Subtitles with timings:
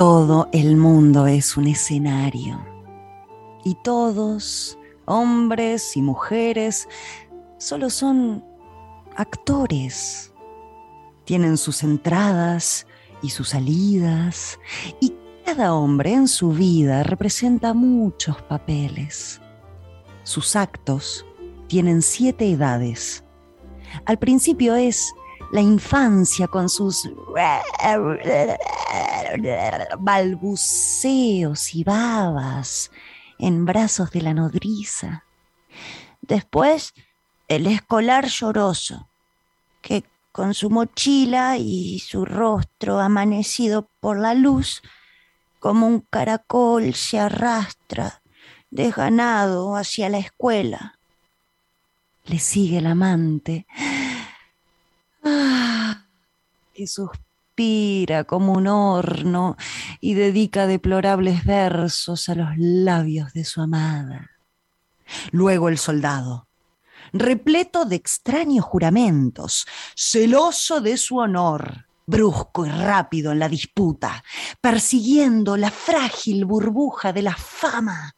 [0.00, 2.58] Todo el mundo es un escenario
[3.64, 6.88] y todos, hombres y mujeres,
[7.58, 8.42] solo son
[9.14, 10.32] actores.
[11.24, 12.86] Tienen sus entradas
[13.20, 14.58] y sus salidas
[15.02, 15.12] y
[15.44, 19.38] cada hombre en su vida representa muchos papeles.
[20.22, 21.26] Sus actos
[21.66, 23.22] tienen siete edades.
[24.06, 25.12] Al principio es
[25.50, 27.08] la infancia con sus
[29.98, 32.90] balbuceos y babas
[33.38, 35.24] en brazos de la nodriza.
[36.20, 36.94] Después,
[37.48, 39.08] el escolar lloroso,
[39.82, 44.82] que con su mochila y su rostro amanecido por la luz,
[45.58, 48.22] como un caracol se arrastra
[48.70, 50.98] desganado hacia la escuela.
[52.24, 53.66] Le sigue el amante,
[56.74, 59.56] que suspira como un horno
[60.00, 64.30] y dedica deplorables versos a los labios de su amada.
[65.32, 66.48] Luego el soldado,
[67.12, 74.22] repleto de extraños juramentos, celoso de su honor, brusco y rápido en la disputa,
[74.60, 78.14] persiguiendo la frágil burbuja de la fama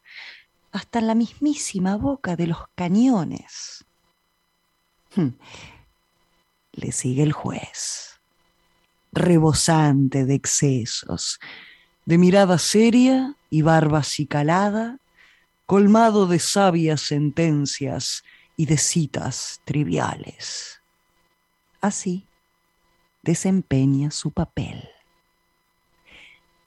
[0.71, 3.85] hasta la mismísima boca de los cañones.
[6.73, 8.19] Le sigue el juez,
[9.11, 11.39] rebosante de excesos,
[12.05, 14.99] de mirada seria y barba acicalada,
[15.65, 18.23] colmado de sabias sentencias
[18.57, 20.81] y de citas triviales.
[21.79, 22.27] Así
[23.23, 24.89] desempeña su papel.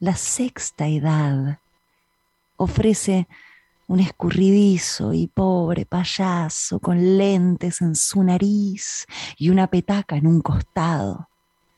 [0.00, 1.60] La sexta edad
[2.56, 3.28] ofrece
[3.88, 10.41] un escurridizo y pobre payaso con lentes en su nariz y una petaca en un
[10.41, 11.28] costado.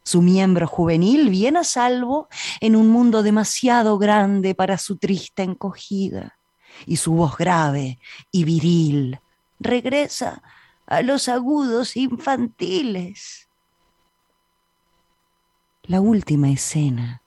[0.03, 2.29] Su miembro juvenil bien a salvo
[2.61, 6.39] en un mundo demasiado grande para su triste encogida.
[6.87, 7.99] Y su voz grave
[8.31, 9.21] y viril
[9.59, 10.43] regresa
[10.87, 13.49] a los agudos infantiles.
[15.83, 17.23] La última escena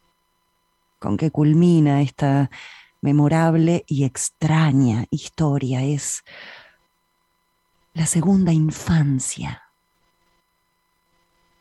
[1.01, 2.51] con que culmina esta
[3.01, 6.23] memorable y extraña historia es
[7.93, 9.63] la segunda infancia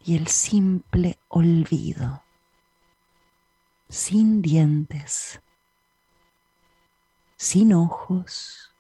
[0.05, 2.23] y el simple olvido,
[3.89, 5.41] sin dientes,
[7.37, 8.73] sin ojos,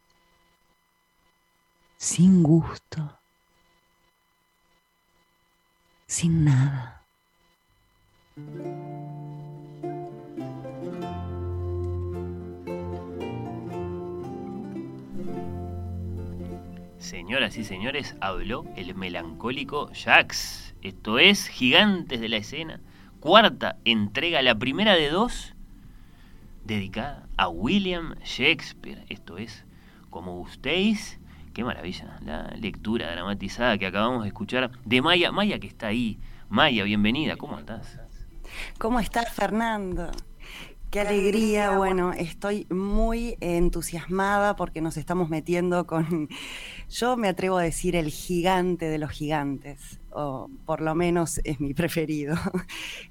[1.96, 3.20] sin gusto,
[6.06, 7.04] sin nada.
[17.00, 20.74] Señoras y señores, habló el melancólico Jax.
[20.82, 22.78] Esto es Gigantes de la Escena,
[23.20, 25.54] cuarta entrega, la primera de dos,
[26.66, 29.02] dedicada a William Shakespeare.
[29.08, 29.64] Esto es,
[30.10, 31.18] como gustéis,
[31.54, 35.32] qué maravilla, la lectura dramatizada que acabamos de escuchar de Maya.
[35.32, 36.18] Maya que está ahí.
[36.50, 37.98] Maya, bienvenida, ¿cómo estás?
[38.78, 40.10] ¿Cómo estás, Fernando?
[40.90, 46.28] Qué alegría, bueno, estoy muy entusiasmada porque nos estamos metiendo con,
[46.90, 51.60] yo me atrevo a decir el gigante de los gigantes, o por lo menos es
[51.60, 52.36] mi preferido,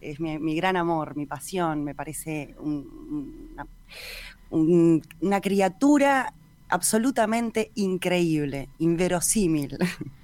[0.02, 2.56] es mi, gran amor, mi pasión, me parece
[4.50, 6.34] una criatura
[6.68, 9.78] absolutamente increíble, inverosímil.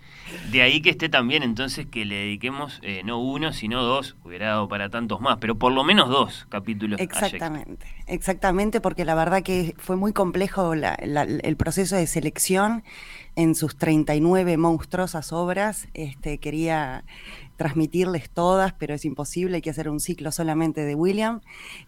[0.51, 4.47] De ahí que esté también entonces que le dediquemos eh, no uno, sino dos, hubiera
[4.47, 6.99] dado para tantos más, pero por lo menos dos capítulos.
[6.99, 12.83] Exactamente, exactamente, porque la verdad que fue muy complejo el proceso de selección
[13.35, 15.87] en sus 39 monstruosas obras.
[15.93, 17.03] Este, quería
[17.57, 21.41] transmitirles todas, pero es imposible, hay que hacer un ciclo solamente de William.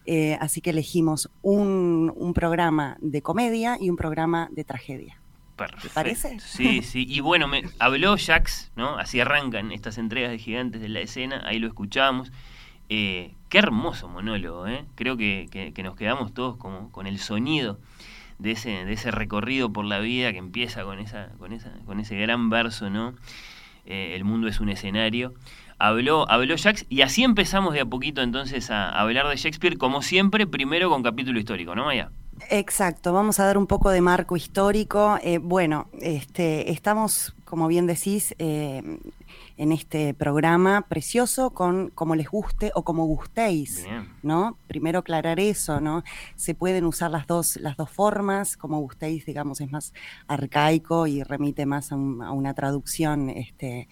[0.06, 5.20] Eh, así que elegimos un, un programa de comedia y un programa de tragedia.
[5.58, 5.90] Perfecto.
[5.92, 6.38] parece?
[6.40, 7.04] Sí, sí.
[7.08, 8.96] Y bueno, me habló Jax, ¿no?
[8.96, 12.30] Así arrancan estas entregas de gigantes de la escena, ahí lo escuchamos.
[12.88, 14.86] Eh, qué hermoso monólogo, ¿eh?
[14.94, 17.78] Creo que, nos quedamos todos como con el sonido
[18.38, 22.00] de ese, de ese recorrido por la vida que empieza con, esa, con, esa, con
[22.00, 23.14] ese gran verso, ¿no?
[23.86, 25.34] Eh, el mundo es un escenario.
[25.78, 30.02] Habló, habló Jax y así empezamos de a poquito entonces a, hablar de Shakespeare, como
[30.02, 32.10] siempre, primero con capítulo histórico, ¿no, Maya?
[32.50, 35.18] Exacto, vamos a dar un poco de marco histórico.
[35.22, 38.82] Eh, bueno, este, estamos como bien decís, eh,
[39.58, 43.84] en este programa precioso con como les guste o como gustéis,
[44.22, 44.56] ¿no?
[44.68, 46.04] Primero aclarar eso, ¿no?
[46.36, 49.92] Se pueden usar las dos, las dos formas, como gustéis, digamos, es más
[50.28, 53.88] arcaico y remite más a, una traducción este,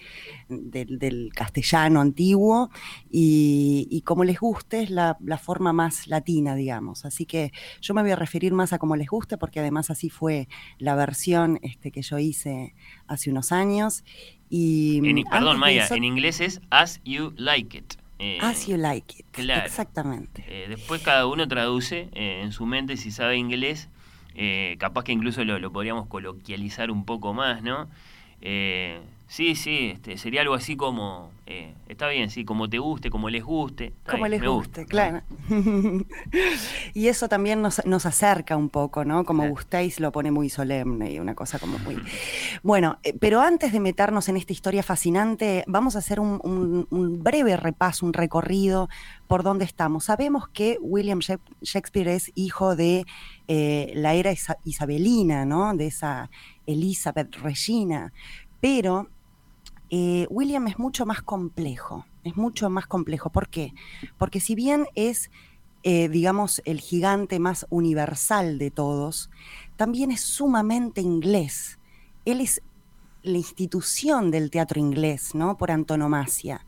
[0.48, 2.70] del, castellano antiguo,
[3.10, 7.04] y, como les guste es la, forma más latina, digamos.
[7.04, 10.10] Así que yo me voy a referir más a como les guste, porque además así
[10.10, 10.48] fue
[10.78, 12.74] la versión este, que yo hice
[13.08, 14.04] hace unos años.
[14.48, 17.94] Y perdón, Maya, en inglés es As You Like It.
[18.18, 19.38] Eh, as You Like It.
[19.38, 20.44] Exactamente.
[20.48, 23.88] Eh, después cada uno traduce eh, en su mente si sabe inglés.
[24.78, 27.88] capaz que incluso lo, lo, podríamos coloquializar un poco más, ¿no?
[29.28, 33.28] Sí, sí, este, sería algo así como, eh, está bien, sí, como te guste, como
[33.28, 33.92] les guste.
[34.08, 35.22] Como les guste, claro.
[36.94, 39.24] y eso también nos, nos, acerca un poco, ¿no?
[39.24, 41.96] Como gustéis lo pone muy solemne y una cosa como muy...
[42.62, 46.86] Bueno, eh, pero antes de meternos en esta historia fascinante, vamos a hacer un,
[47.20, 48.88] breve repaso, un recorrido
[49.26, 50.04] por dónde estamos.
[50.04, 51.18] Sabemos que William
[51.62, 53.04] Shakespeare es hijo de
[53.48, 54.32] eh, la era
[54.62, 55.74] isabelina, ¿no?
[55.74, 56.30] De esa
[56.64, 58.12] Elizabeth Regina,
[58.60, 59.08] pero
[59.90, 63.30] eh, William es mucho más complejo, es mucho más complejo.
[63.30, 63.72] ¿Por qué?
[64.18, 65.30] Porque si bien es,
[65.82, 69.30] eh, digamos, el gigante más universal de todos,
[69.76, 71.78] también es sumamente inglés.
[72.24, 72.62] Él es
[73.22, 75.56] la institución del teatro inglés, ¿no?
[75.56, 76.64] Por antonomasia.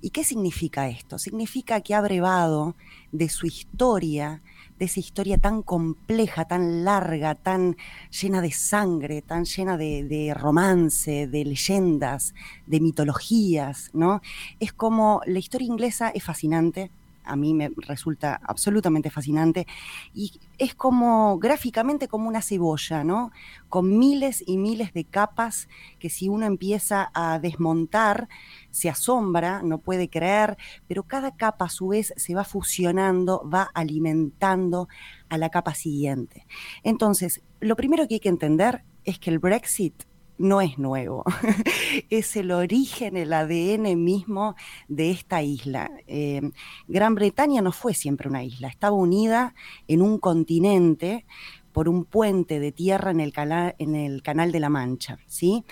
[0.00, 1.18] ¿Y qué significa esto?
[1.18, 2.76] Significa que ha brevado
[3.12, 4.42] de su historia
[4.78, 7.76] de esa historia tan compleja, tan larga, tan
[8.10, 12.34] llena de sangre, tan llena de, romance, de leyendas,
[12.66, 14.20] de mitologías, ¿no?
[14.60, 16.90] Es como la historia inglesa es fascinante,
[17.28, 19.66] a mí me resulta absolutamente fascinante
[20.14, 23.30] y es como gráficamente como una cebolla, ¿no?
[23.68, 28.28] Con miles y miles de capas que si uno empieza a desmontar,
[28.70, 33.70] se asombra, no puede creer, pero cada capa a su vez se va fusionando, va
[33.74, 34.88] alimentando
[35.28, 36.46] a la capa siguiente.
[36.82, 40.04] Entonces, lo primero que hay que entender es que el Brexit
[40.38, 41.24] no es nuevo,
[42.10, 44.54] es el origen, el ADN mismo
[44.88, 45.90] de esta isla.
[46.06, 46.50] Eh,
[46.86, 49.54] Gran Bretaña no fue siempre una isla, estaba unida
[49.88, 51.26] en un continente
[51.72, 53.32] por un puente de tierra en el,
[53.78, 55.64] en el Canal de la Mancha, ¿sí?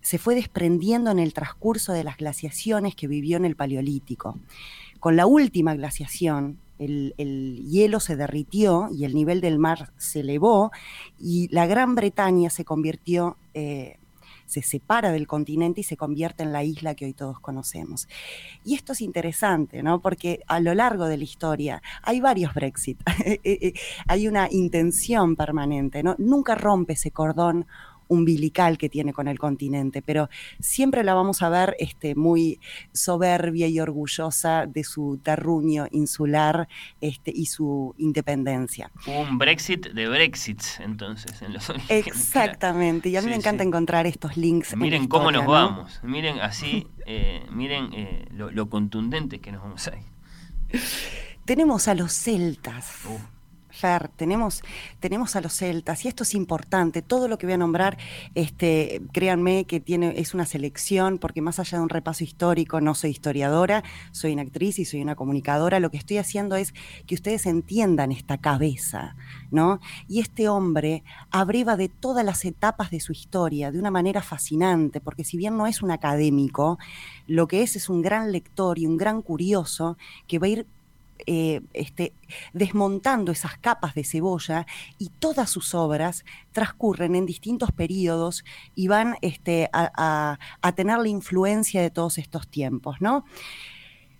[0.00, 4.38] Se fue desprendiendo en el transcurso de las glaciaciones que vivió en el Paleolítico.
[5.00, 10.70] Con la última glaciación, el, hielo se derritió y el nivel del mar se elevó
[11.18, 13.98] y la Gran Bretaña se convirtió eh,
[14.48, 18.08] se separa del continente y se convierte en la isla que hoy todos conocemos.
[18.64, 20.00] Y esto es interesante, ¿no?
[20.00, 23.74] Porque a lo largo de la historia hay varios Brexit, eh, eh,
[24.06, 26.16] hay una intención permanente, ¿no?
[26.18, 27.66] Nunca rompe ese cordón
[28.08, 30.28] umbilical que tiene con el continente, pero
[30.58, 32.60] siempre la vamos a ver este, muy
[32.92, 36.68] soberbia y orgullosa de su terruño insular
[37.00, 38.90] este, y su independencia.
[39.06, 44.36] Un Brexit de Brexits, entonces, en los Exactamente, y a mí me encanta encontrar estos
[44.36, 44.76] links.
[44.76, 49.96] Miren cómo nos vamos, miren así, eh, miren eh, lo, contundente que nos vamos a
[49.96, 50.80] ir.
[51.44, 53.06] Tenemos a los celtas
[54.16, 54.62] tenemos,
[55.00, 57.02] tenemos a los celtas y esto es importante.
[57.02, 57.96] Todo lo que voy a nombrar,
[58.34, 62.94] este, créanme que tiene, es una selección, porque más allá de un repaso histórico, no
[62.94, 65.80] soy historiadora, soy una actriz y soy una comunicadora.
[65.80, 66.74] Lo que estoy haciendo es
[67.06, 69.16] que ustedes entiendan esta cabeza,
[69.50, 69.80] ¿no?
[70.08, 75.00] Y este hombre abreva de todas las etapas de su historia de una manera fascinante,
[75.00, 76.78] porque si bien no es un académico,
[77.26, 80.66] lo que es es un gran lector y un gran curioso que va a ir
[81.26, 82.12] eh, este,
[82.52, 84.66] desmontando esas capas de cebolla
[84.98, 88.44] y todas sus obras transcurren en distintos periodos
[88.74, 93.00] y van este, a, a, tener la influencia de todos estos tiempos.
[93.00, 93.24] ¿no?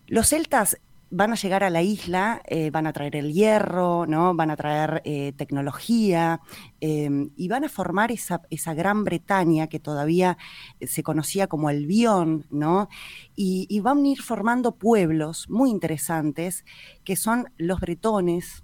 [0.07, 0.78] Los celtas
[1.11, 4.35] van a llegar a la isla, eh, van a traer el hierro, ¿no?
[4.35, 6.41] van a traer eh, tecnología
[6.81, 8.41] em, y van a formar esa,
[8.75, 10.37] Gran Bretaña que todavía
[10.81, 12.88] se conocía como Albión, ¿no?
[13.35, 16.65] Y, y, van a ir formando pueblos muy interesantes
[17.05, 18.62] que son los bretones,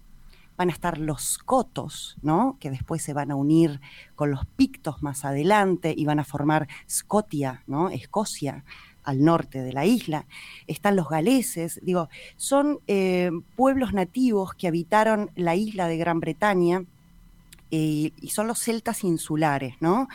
[0.56, 2.58] van a estar los cotos, ¿no?
[2.60, 3.80] que después se van a unir
[4.14, 7.90] con los pictos más adelante y van a formar Scotia, ¿no?
[7.90, 8.64] Escocia
[9.04, 10.26] al norte de la isla,
[10.66, 16.84] están los galeses, digo, son eh, pueblos nativos que habitaron la isla de Gran Bretaña
[17.70, 20.08] eh, y son los celtas insulares, ¿no?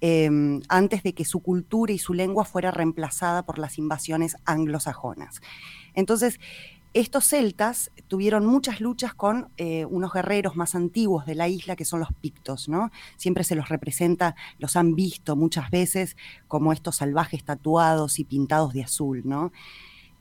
[0.00, 5.42] Em, antes de que su cultura y su lengua fuera reemplazada por las invasiones anglosajonas.
[5.94, 6.40] Entonces,
[6.92, 11.84] estos celtas tuvieron muchas luchas con eh, unos guerreros más antiguos de la isla que
[11.84, 12.90] son los pictos, ¿no?
[13.16, 16.16] Siempre se los representa, los han visto muchas veces
[16.48, 19.52] como estos salvajes tatuados y pintados de azul, ¿no?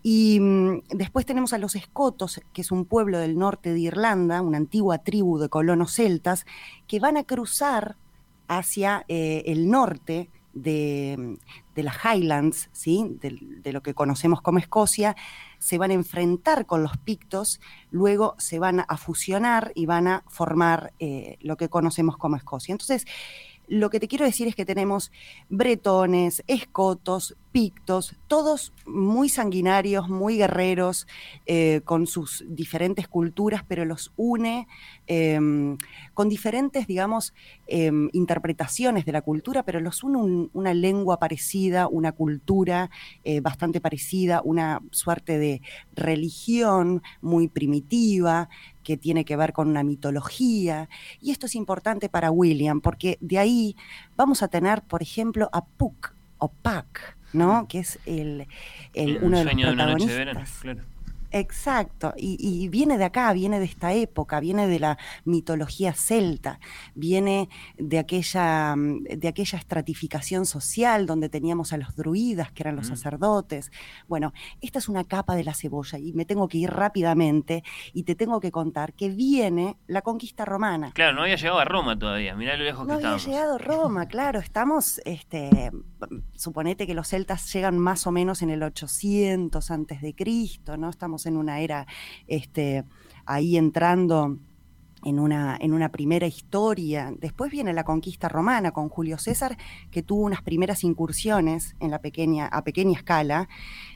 [0.03, 4.41] Y mm, después tenemos a los escotos, que es un pueblo del norte de Irlanda,
[4.41, 6.45] una antigua tribu de colonos celtas,
[6.87, 7.97] que van a cruzar
[8.47, 11.37] hacia eh, el norte de,
[11.75, 13.17] las Highlands, ¿sí?
[13.21, 15.15] de, lo que conocemos como Escocia,
[15.57, 17.59] se van a enfrentar con los pictos,
[17.91, 22.71] luego se van a fusionar y van a formar eh, lo que conocemos como Escocia.
[22.71, 23.05] Entonces,
[23.69, 25.11] lo que te quiero decir es que tenemos
[25.47, 31.07] bretones, escotos, pictos, todos muy sanguinarios, muy guerreros,
[31.45, 34.67] eh, con sus diferentes culturas, pero los une
[35.07, 35.77] em,
[36.13, 37.33] con diferentes, digamos,
[37.67, 42.91] em, interpretaciones de la cultura, pero los une una lengua parecida, una cultura
[43.23, 45.61] eh, bastante parecida, una suerte de
[45.95, 48.49] religión muy primitiva,
[48.83, 50.89] que tiene que ver con una mitología.
[51.21, 53.75] Y esto es importante para William, porque de ahí
[54.15, 57.67] vamos a tener, por ejemplo, a Puck o Puck, ¿no?
[57.67, 58.47] Que es el,
[59.21, 60.61] uno de los protagonistas.
[61.31, 66.59] Exacto, y, viene de acá, viene de esta época, viene de la mitología celta,
[66.95, 72.75] viene de aquella, mm, de aquella estratificación social donde teníamos a los druidas, que eran
[72.75, 73.71] los sacerdotes.
[74.07, 78.03] Bueno, esta es una capa de la cebolla y me tengo que ir rápidamente y
[78.03, 80.91] te tengo que contar que viene la conquista romana.
[80.93, 83.27] Claro, no había llegado a Roma todavía, mirá lo lejos que estábamos.
[83.27, 85.71] No había llegado a Roma, claro, estamos, este,
[86.33, 90.89] suponete que los celtas llegan más o menos en el 800 antes de Cristo, ¿no?
[90.89, 91.87] Estamos en una era
[92.27, 92.83] este,
[93.25, 94.37] ahí entrando
[95.03, 97.13] en una, en una primera historia.
[97.19, 99.57] Después viene la conquista romana con Julio César,
[99.91, 103.47] que tuvo unas primeras incursiones en la pequeña, a pequeña escala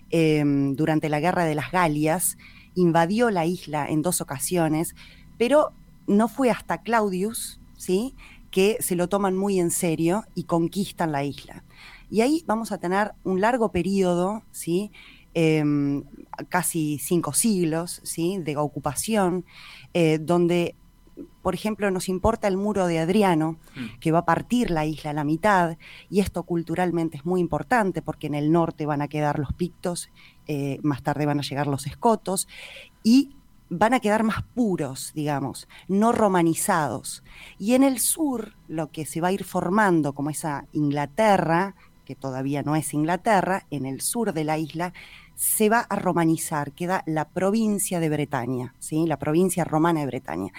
[0.10, 2.38] em, durante la guerra de las Galias,
[2.76, 4.96] invadió la isla en dos ocasiones,
[5.38, 5.72] pero
[6.08, 8.16] no fue hasta Claudius, ¿sí?
[8.54, 11.64] que se lo toman muy en serio y conquistan la isla.
[12.12, 14.92] Y ahí vamos a tener un largo periodo, ¿sí?
[15.34, 16.04] Em,
[16.50, 18.38] casi cinco siglos ¿sí?
[18.40, 19.46] de ocupación,
[19.94, 20.76] eh, donde,
[21.42, 24.00] por ejemplo, nos importa el muro de Adriano, mm.
[24.00, 25.78] que va a partir la isla a la mitad,
[26.10, 30.10] y esto culturalmente es muy importante porque en el norte van a quedar los pictos,
[30.48, 32.48] eh, más tarde van a llegar los escotos,
[33.04, 33.36] y
[33.70, 37.24] van a quedar más puros, digamos, no romanizados.
[37.58, 41.76] Y en el sur, lo que se va a ir formando como esa Inglaterra,
[42.06, 44.94] que todavía no es Inglaterra, en el sur de la isla,
[45.36, 49.06] se va a romanizar, queda la provincia de Bretaña, ¿sí?
[49.08, 50.54] la provincia romana de Bretaña.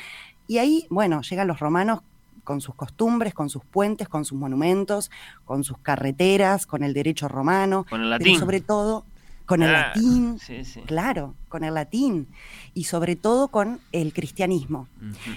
[0.46, 2.00] Y ahí, bueno, llegan los romanos
[2.44, 5.10] con sus costumbres, con sus puentes, con sus monumentos,
[5.44, 8.26] con sus carreteras, con el derecho romano, con el latín.
[8.26, 9.04] pero sobre todo
[9.46, 10.38] con el ah, latín,
[10.86, 12.28] claro, con el latín
[12.72, 14.88] y sobre todo con el cristianismo.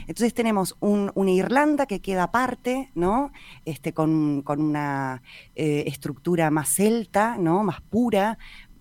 [0.07, 3.33] Entonces tenemos una Irlanda que queda aparte, ¿no?
[3.65, 5.21] Este, con, una
[5.55, 7.63] eh, estructura más celta, ¿no?
[7.63, 8.37] Más pura,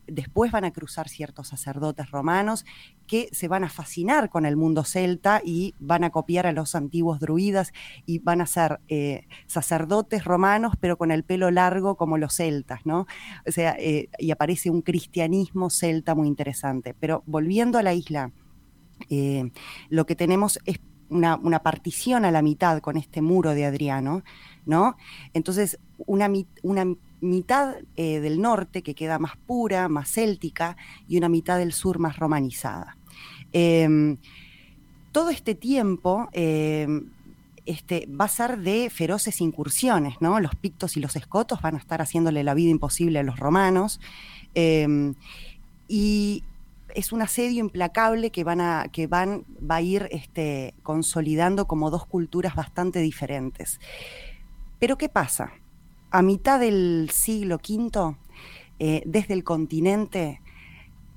[0.06, 2.64] después van a cruzar ciertos sacerdotes romanos
[3.06, 6.74] que se van a fascinar con el mundo celta y van a copiar a los
[6.74, 7.72] antiguos druidas
[8.04, 12.84] y van a ser eh, sacerdotes romanos, pero con el pelo largo como los celtas,
[12.84, 13.06] ¿no?
[13.46, 16.94] O sea, eh, y aparece un cristianismo celta muy interesante.
[16.98, 18.32] Pero volviendo a la isla,
[19.10, 19.50] eh,
[19.88, 24.22] lo que tenemos es una, partición a la mitad con este muro de Adriano,
[24.64, 24.96] ¿no?
[25.32, 26.30] Entonces, una,
[26.62, 30.76] una mitad eh, del norte que queda más pura, más céltica,
[31.08, 32.96] y una mitad del sur más romanizada.
[33.52, 34.18] Em,
[35.12, 37.10] todo este tiempo em,
[37.64, 40.40] este, va a ser de feroces incursiones, ¿no?
[40.40, 44.00] Los pictos y los escotos van a estar haciéndole la vida imposible a los romanos.
[44.54, 45.14] Em,
[45.88, 46.42] y
[46.94, 51.90] es un asedio implacable que van a, que van, va a ir este, consolidando como
[51.90, 53.80] dos culturas bastante diferentes.
[54.78, 55.52] Pero ¿qué pasa?
[56.16, 58.16] A mitad del siglo V,
[58.78, 60.40] eh, desde el continente,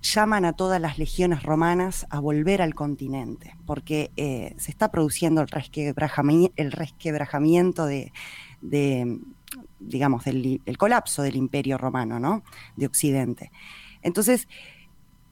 [0.01, 5.41] llaman a todas las legiones romanas a volver al continente, porque eh, se está produciendo
[5.41, 8.11] el resquebrajamiento, de,
[9.79, 12.43] digamos, del, colapso del imperio romano, ¿no?
[12.75, 13.53] De Occidente.
[14.01, 14.49] Entonces,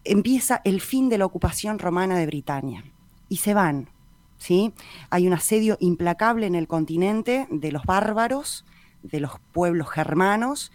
[0.06, 2.86] empieza el fin de la ocupación romana de Britania
[3.28, 3.90] y se van,
[4.38, 4.74] ¿sí?
[5.10, 8.64] Hay un asedio implacable en el continente de los bárbaros,
[9.04, 10.72] de los pueblos germanos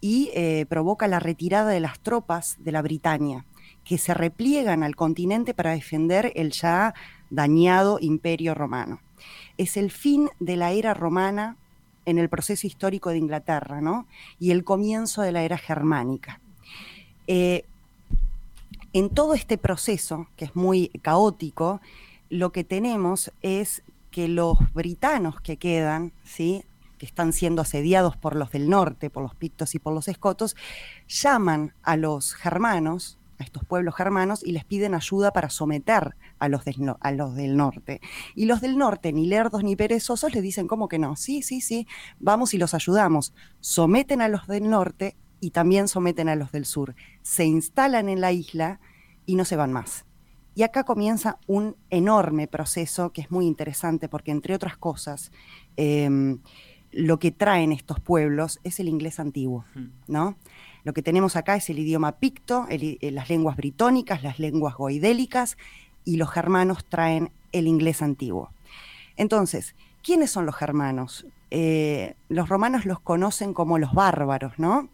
[0.00, 3.44] y eh, provoca la retirada de las tropas de la Britania,
[3.84, 6.94] que se repliegan al continente para defender el ya
[7.30, 9.00] dañado imperio romano.
[9.58, 11.56] Es el fin de la era romana
[12.04, 14.06] en el proceso histórico de Inglaterra, ¿no?
[14.38, 16.40] Y el comienzo de la era germánica.
[17.26, 17.64] Eh,
[18.92, 21.80] En todo este proceso, que es muy caótico,
[22.30, 26.64] lo que tenemos es que los britanos que quedan, ¿sí?
[26.98, 30.56] Que están siendo asediados por los del norte, por los pictos y por los escotos,
[31.08, 36.48] llaman a los germanos, a estos pueblos germanos, y les piden ayuda para someter a
[36.48, 38.00] los, del, a los del norte.
[38.34, 41.16] Y los del norte, ni lerdos ni perezosos, les dicen, ¿cómo que no?
[41.16, 41.86] Sí, sí, sí,
[42.18, 43.34] vamos y los ayudamos.
[43.60, 46.94] Someten a los del norte y también someten a los del sur.
[47.22, 48.80] Se instalan en la isla
[49.26, 50.06] y no se van más.
[50.56, 55.30] Y acá comienza un enorme proceso que es muy interesante porque, entre otras cosas,
[55.76, 56.40] em,
[56.96, 59.64] lo que traen estos pueblos es el inglés antiguo,
[60.08, 60.36] ¿no?
[60.82, 65.58] Lo que tenemos acá es el idioma picto, eh, las lenguas britónicas, las lenguas goidélicas,
[66.04, 68.50] y los germanos traen el inglés antiguo.
[69.16, 71.26] Entonces, ¿quiénes son los germanos?
[71.50, 74.88] Eh, los romanos los conocen como los bárbaros, ¿no?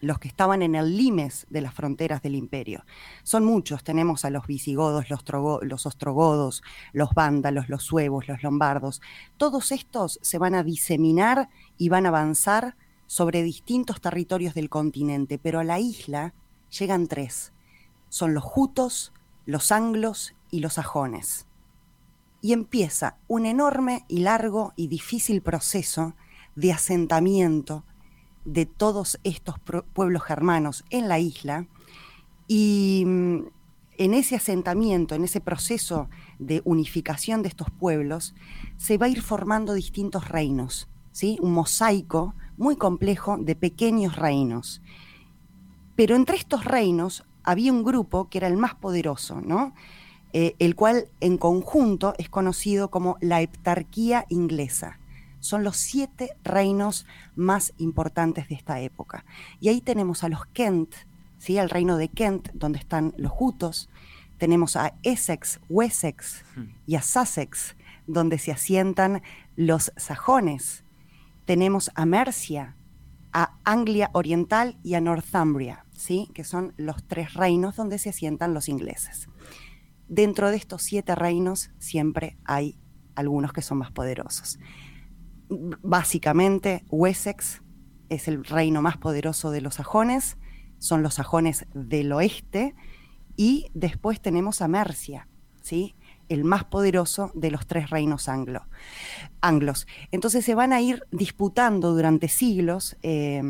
[0.00, 2.84] Los que estaban en el limes de las fronteras del imperio.
[3.22, 5.24] Son muchos, tenemos a los visigodos, los,
[5.62, 9.02] los ostrogodos, los vándalos, los suevos, los lombardos.
[9.36, 12.76] Todos estos se van a diseminar y van a avanzar
[13.06, 16.32] sobre distintos territorios del continente, pero a la isla
[16.78, 17.52] llegan tres.
[18.08, 19.12] Son los jutos,
[19.46, 21.46] los anglos y los sajones.
[22.40, 26.14] Y empieza un enorme y largo y difícil proceso
[26.54, 27.84] de asentamiento,
[28.44, 29.56] de todos estos
[29.92, 31.66] pueblos germanos en la isla
[32.48, 33.38] y mm,
[33.98, 38.34] en ese asentamiento, en ese proceso de unificación de estos pueblos,
[38.78, 41.38] se va a ir formando distintos reinos, ¿sí?
[41.42, 44.80] un mosaico muy complejo de pequeños reinos.
[45.96, 49.74] Pero entre estos reinos había un grupo que era el más poderoso, ¿no?
[50.32, 54.99] Eh, el cual en conjunto es conocido como la heptarquía inglesa
[55.40, 59.24] son los siete reinos más importantes de esta época.
[59.58, 60.94] Y ahí tenemos a los Kent,
[61.38, 61.58] ¿sí?
[61.58, 63.88] al reino de Kent, donde están los Jutos,
[64.38, 66.44] tenemos a Essex, Wessex
[66.86, 69.22] y a Sussex, donde se asientan
[69.54, 70.82] los sajones.
[71.44, 72.74] Tenemos a Mercia,
[73.34, 76.30] a Anglia Oriental y a Northumbria, ¿sí?
[76.32, 79.28] que son los tres reinos donde se asientan los ingleses.
[80.08, 82.78] Dentro de estos siete reinos siempre hay
[83.14, 84.58] algunos que son más poderosos
[85.50, 87.62] básicamente Wessex
[88.08, 90.36] es el reino más poderoso de los sajones,
[90.78, 92.74] son los sajones del oeste,
[93.36, 95.28] y después tenemos a Mercia,
[95.60, 95.94] ¿sí?
[96.28, 98.66] el más poderoso de los tres reinos anglo,
[99.40, 99.86] anglos.
[100.12, 103.42] Entonces se van a ir disputando durante siglos eh,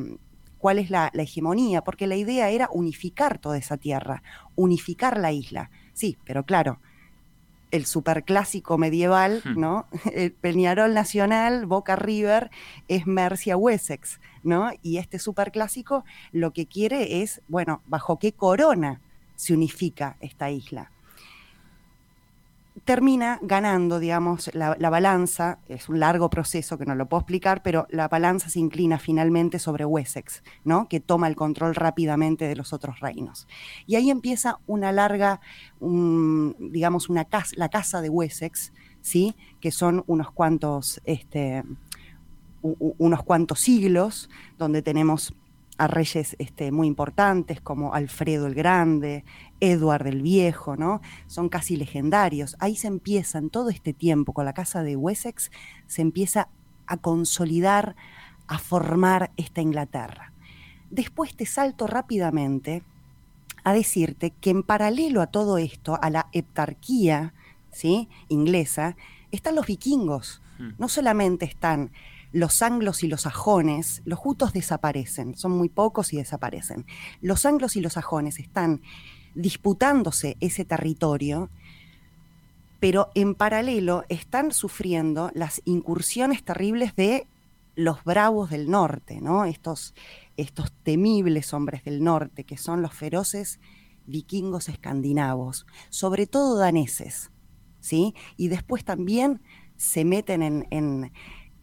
[0.60, 4.22] cuál es la, hegemonía, porque la idea era unificar toda esa tierra,
[4.56, 5.70] unificar la isla.
[5.92, 6.80] Sí, pero claro,
[7.70, 9.60] el superclásico medieval, hmm.
[9.60, 9.86] ¿no?
[10.12, 12.50] El Peñarol Nacional, Boca River,
[12.88, 14.70] es Mercia Wessex, ¿no?
[14.82, 19.00] Y este superclásico lo que quiere es, bueno, bajo qué corona
[19.36, 20.90] se unifica esta isla
[22.84, 27.86] termina ganando, digamos, la, balanza, es un largo proceso que no lo puedo explicar, pero
[27.90, 30.88] la balanza se inclina finalmente sobre Wessex, ¿no?
[30.88, 33.46] que toma el control rápidamente de los otros reinos.
[33.86, 35.40] Y ahí empieza una larga,
[35.80, 39.36] digamos, una casa, la casa de Wessex, ¿sí?
[39.60, 41.62] que son unos cuantos, este,
[42.62, 45.34] unos cuantos siglos, donde tenemos
[45.80, 49.24] a reyes este, muy importantes como Alfredo el Grande,
[49.60, 51.00] Edward el Viejo, ¿no?
[51.26, 52.56] Son casi legendarios.
[52.58, 55.50] Ahí se empieza, en todo este tiempo, con la casa de Wessex,
[55.86, 56.48] se empieza
[56.86, 57.96] a consolidar,
[58.46, 60.32] a formar esta Inglaterra.
[60.90, 62.82] Después te salto rápidamente
[63.62, 67.34] a decirte que en paralelo a todo esto, a la heptarquía
[67.70, 68.08] ¿sí?
[68.28, 68.96] inglesa,
[69.30, 70.42] están los vikingos.
[70.58, 70.70] Hmm.
[70.78, 71.92] No solamente están
[72.32, 76.86] los anglos y los sajones, los jutos desaparecen, son muy pocos y desaparecen.
[77.20, 78.82] Los anglos y los sajones están
[79.34, 81.50] disputándose ese territorio,
[82.80, 87.26] pero en paralelo están sufriendo las incursiones terribles de
[87.76, 89.44] los bravos del norte, ¿no?
[89.44, 89.94] Estos,
[90.36, 93.60] estos temibles hombres del norte, que son los feroces
[94.06, 97.30] vikingos escandinavos, sobre todo daneses,
[97.80, 98.14] ¿sí?
[98.36, 99.40] Y después también
[99.76, 100.66] se meten en,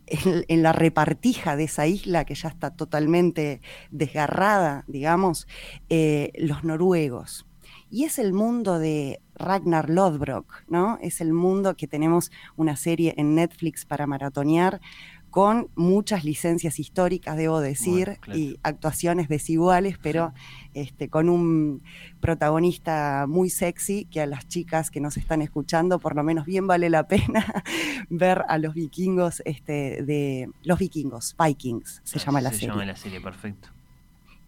[0.07, 5.47] en, la repartija de esa isla que ya está totalmente desgarrada, digamos,
[5.89, 7.46] eh, los noruegos.
[7.89, 10.97] Y es el mundo de Ragnar Lodbrok, ¿no?
[11.01, 14.81] Es el mundo que tenemos una serie en Netflix para maratonear
[15.29, 20.33] con muchas licencias históricas, debo decir, y actuaciones desiguales, pero
[20.73, 21.83] este, con un
[22.19, 26.65] protagonista muy sexy que a las chicas que nos están escuchando, por lo menos bien
[26.65, 27.45] vale la pena
[28.09, 32.61] ver a los vikingos, este, de los vikingos, Vikings, se llama la serie.
[32.61, 33.76] Se llama la serie, perfecto.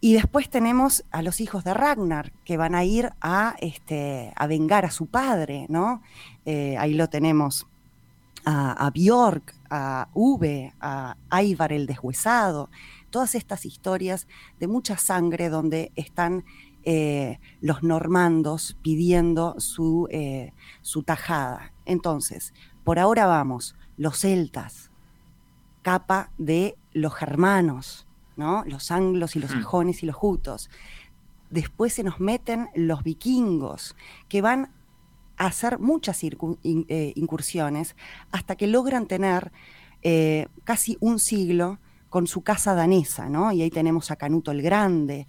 [0.01, 4.47] Y después tenemos a los hijos de Ragnar, que van a ir a, este, a
[4.47, 6.01] vengar a su padre, ¿no?
[6.45, 7.67] Eh, ahí lo tenemos
[8.45, 12.69] a, a, Bjork, a Uve, a Ivar el deshuesado,
[13.09, 14.27] todas estas historias
[14.59, 16.45] de mucha sangre donde están
[16.83, 21.73] eh, los normandos pidiendo su, eh, su tajada.
[21.85, 24.89] Entonces, por ahora vamos, los celtas,
[25.81, 28.07] capa de los germanos,
[28.39, 28.63] ¿no?
[28.65, 30.71] Los anglos y los sajones y los jutos.
[31.52, 33.95] Después se nos meten los vikingos,
[34.28, 34.71] que van
[35.38, 37.95] a hacer muchas eh, incursiones
[38.32, 39.52] hasta que logran tener
[40.63, 41.78] casi un siglo
[42.10, 43.52] con su casa danesa, ¿no?
[43.52, 45.28] Y ahí tenemos a Canuto el Grande.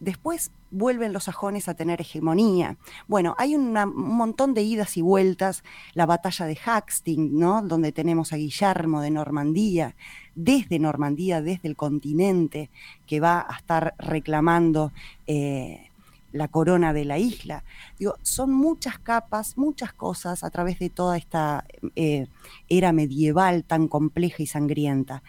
[0.00, 2.76] Después vuelven los sajones a tener hegemonía.
[3.06, 5.62] Bueno, hay un montón de idas y vueltas,
[5.94, 7.62] la batalla de Hastings, ¿no?
[7.62, 9.94] Donde tenemos a Guillermo de Normandía,
[10.34, 12.70] desde Normandía, desde el continente,
[13.06, 14.92] que va a estar reclamando
[15.26, 15.90] eh,
[16.32, 17.64] la corona de la isla.
[17.98, 22.26] Digo, son muchas capas, muchas cosas a través de toda esta eh,
[22.68, 25.22] era medieval tan compleja y sangrienta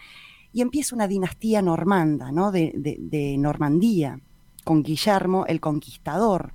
[0.52, 2.52] y empieza una dinastía normanda, ¿no?
[2.52, 4.20] de, Normandía,
[4.64, 6.54] con Guillermo el Conquistador.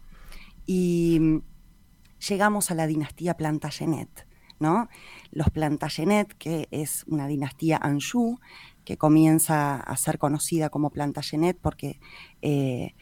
[0.65, 1.41] Y mm,
[2.29, 4.27] llegamos a la dinastía Plantagenet,
[4.59, 4.89] ¿no?
[5.31, 8.39] Los Plantagenet, que es una dinastía Anjou,
[8.83, 11.99] que comienza a ser conocida como Plantagenet porque
[12.41, 12.93] eh,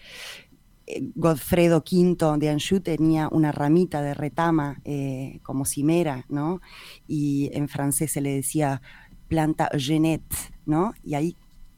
[1.16, 6.62] Godfredo V de Anjou tenía una ramita de retama eh, como cimera, ¿no?
[7.08, 8.82] Y en francés se le decía
[9.28, 10.24] planta Genet,
[10.66, 10.94] ¿no?
[11.04, 11.36] Y ahí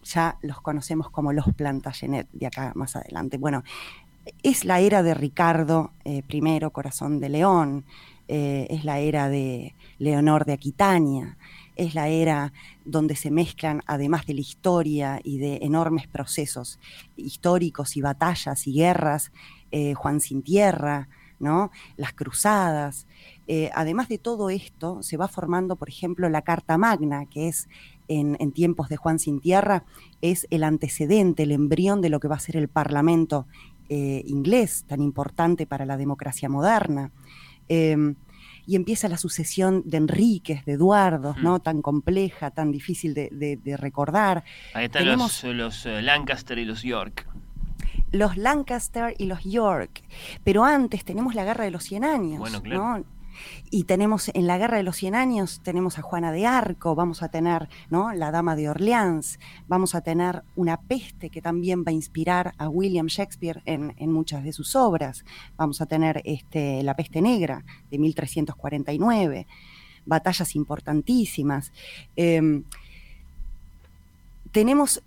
[0.07, 3.37] ya los conocemos como los Plantagenet de acá más adelante.
[3.37, 3.63] Bueno,
[4.43, 7.85] es la era de Ricardo I, eh, Corazón de León,
[8.27, 11.37] eh, es la era de Leonor de Aquitania,
[11.75, 12.51] es la era
[12.83, 16.79] donde se mezclan, además de la historia y de enormes procesos
[17.15, 19.31] históricos y batallas y guerras,
[19.71, 21.07] eh, Juan sin tierra,
[21.39, 21.71] ¿no?
[21.97, 23.05] las cruzadas,
[23.47, 27.69] eh, además de todo esto, se va formando, por ejemplo, la Carta Magna, que es
[28.07, 29.83] en, tiempos de Juan Sin Tierra,
[30.21, 33.47] es el antecedente, el embrión de lo que va a ser el Parlamento
[33.89, 37.11] eh, inglés, tan importante para la democracia moderna.
[37.69, 38.15] Em,
[38.65, 41.59] y empieza la sucesión de Enríquez, de Eduardos, ¿no?
[41.59, 44.43] Tan compleja, tan difícil de, recordar.
[44.73, 47.27] Ahí están los, eh, Lancaster y los York
[48.11, 50.01] los Lancaster y los York.
[50.43, 52.39] Pero antes tenemos la Guerra de los Cien Años.
[52.39, 53.03] Bueno, claro.
[53.69, 57.23] Y tenemos en la Guerra de los Cien Años, tenemos a Juana de Arco, vamos
[57.23, 58.13] a tener ¿no?
[58.13, 62.69] la Dama de Orleans, vamos a tener una peste que también va a inspirar a
[62.69, 65.25] William Shakespeare en, muchas de sus obras.
[65.57, 69.47] Vamos a tener este, la peste negra de 1349,
[70.05, 71.71] batallas importantísimas.
[72.15, 72.63] Em,
[74.51, 75.03] tenemos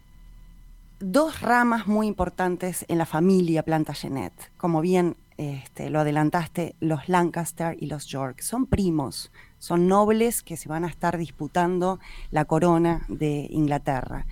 [1.00, 4.32] dos ramas muy importantes en la familia Plantagenet.
[4.58, 8.42] Como bien este, lo adelantaste, los Lancaster y los York.
[8.42, 11.98] Son primos, son nobles que se van a estar disputando
[12.30, 14.26] la corona de Inglaterra.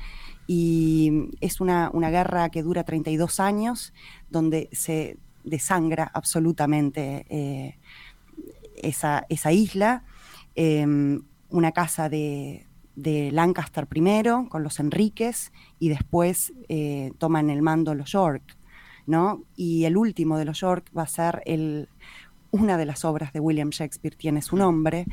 [0.47, 3.95] Y es una, guerra que dura 32 años,
[4.29, 7.79] donde se desangra absolutamente eh,
[8.77, 10.05] esa, isla.
[10.57, 12.67] Em, una casa de,
[13.33, 18.58] Lancaster primero, con los Enríquez, y después eh, toman el mando los York.
[19.57, 21.89] Y el último de los York va a ser el,
[22.51, 25.07] una de las obras de William Shakespeare, tiene su nombre,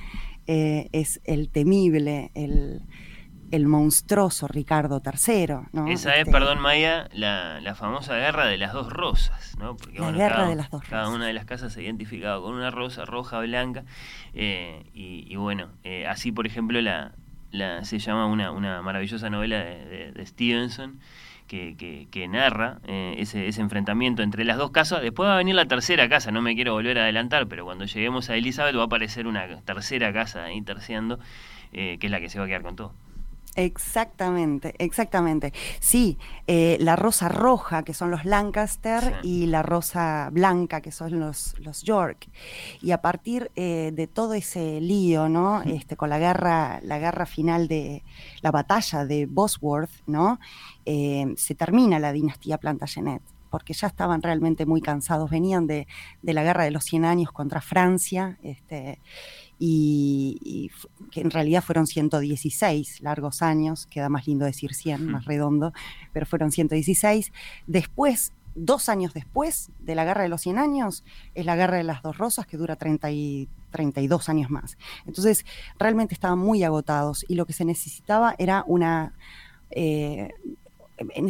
[0.47, 2.81] eh, es el temible, el,
[3.67, 5.91] monstruoso Ricardo III.
[5.93, 9.77] Esa es, este perdón Maya, la, famosa guerra de las dos rosas, ¿no?
[9.93, 10.89] la guerra de las dos rosas.
[10.89, 13.85] Cada una de las casas se identificaba con una rosa roja, blanca,
[14.33, 17.13] eh, y, bueno, eh, así por ejemplo la,
[17.83, 20.99] se llama una, una maravillosa novela de Stevenson,
[21.47, 25.01] que, narra eh, ese, enfrentamiento entre las dos casas.
[25.01, 27.85] Después va a venir la tercera casa, no me quiero volver a adelantar, pero cuando
[27.85, 31.19] lleguemos a Elizabeth va a aparecer una tercera casa ahí terciando,
[31.73, 32.93] eh, que es la que se va a quedar con todo.
[33.55, 35.53] Exactamente, exactamente.
[35.79, 41.19] Sí, eh, la rosa roja, que son los Lancaster, y la rosa blanca, que son
[41.21, 42.27] los, los York.
[42.81, 45.61] Y a partir eh, de todo ese lío, ¿no?
[45.61, 48.03] Este, con la guerra, la guerra final de
[48.41, 50.39] la batalla de Bosworth, ¿no?
[50.85, 55.87] Eh, se termina la dinastía Plantagenet porque ya estaban realmente muy cansados, venían de,
[56.21, 58.99] de la guerra de los 100 años contra Francia, este,
[59.59, 60.71] y,
[61.11, 65.71] que en realidad fueron 116 largos años, queda más lindo decir 100, más redondo,
[66.11, 67.31] pero fueron 116.
[67.67, 71.83] Después, dos años después de la Guerra de los 100 años, es la Guerra de
[71.83, 74.77] las Dos Rosas, que dura 30 y 32 años más.
[75.05, 75.45] Entonces,
[75.79, 79.13] realmente estaban muy agotados y lo que se necesitaba era una...
[79.71, 80.33] Eh,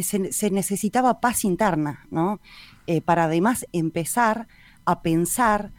[0.02, 2.40] se, necesitaba paz interna, ¿no?
[2.86, 4.46] Eh, para además empezar
[4.84, 5.72] a pensar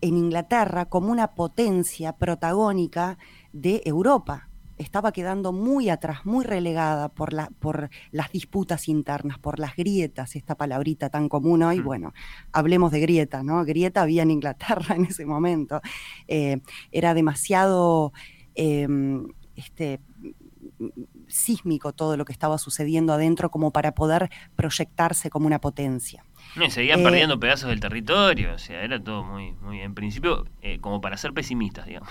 [0.00, 3.18] en Inglaterra como una potencia protagónica
[3.52, 4.48] de Europa.
[4.76, 10.36] Estaba quedando muy atrás, muy relegada por, la, por las disputas internas, por las grietas,
[10.36, 11.80] esta palabrita tan común hoy.
[11.80, 11.84] Mm.
[11.84, 12.12] Bueno,
[12.52, 13.64] hablemos de grieta, ¿no?
[13.64, 15.80] Grieta había en Inglaterra en ese momento.
[16.28, 16.60] Eh,
[16.92, 18.12] era demasiado
[18.54, 20.00] em, este,
[21.34, 26.24] sísmico todo lo que estaba sucediendo adentro como para poder proyectarse como una potencia.
[26.70, 30.78] seguían eh, perdiendo pedazos del territorio, o sea, era todo muy, muy en principio, eh,
[30.80, 32.10] como para ser pesimistas, digamos.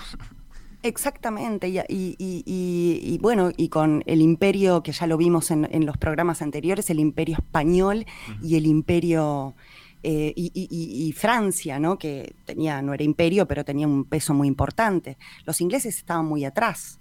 [0.82, 6.90] Exactamente, y, bueno, y con el imperio que ya lo vimos en, los programas anteriores,
[6.90, 8.04] el imperio español
[8.42, 9.54] y el imperio
[10.02, 11.96] eh, y, Francia, ¿no?
[11.96, 15.16] que tenía, no era imperio, pero tenía un peso muy importante.
[15.46, 17.00] Los ingleses estaban muy atrás.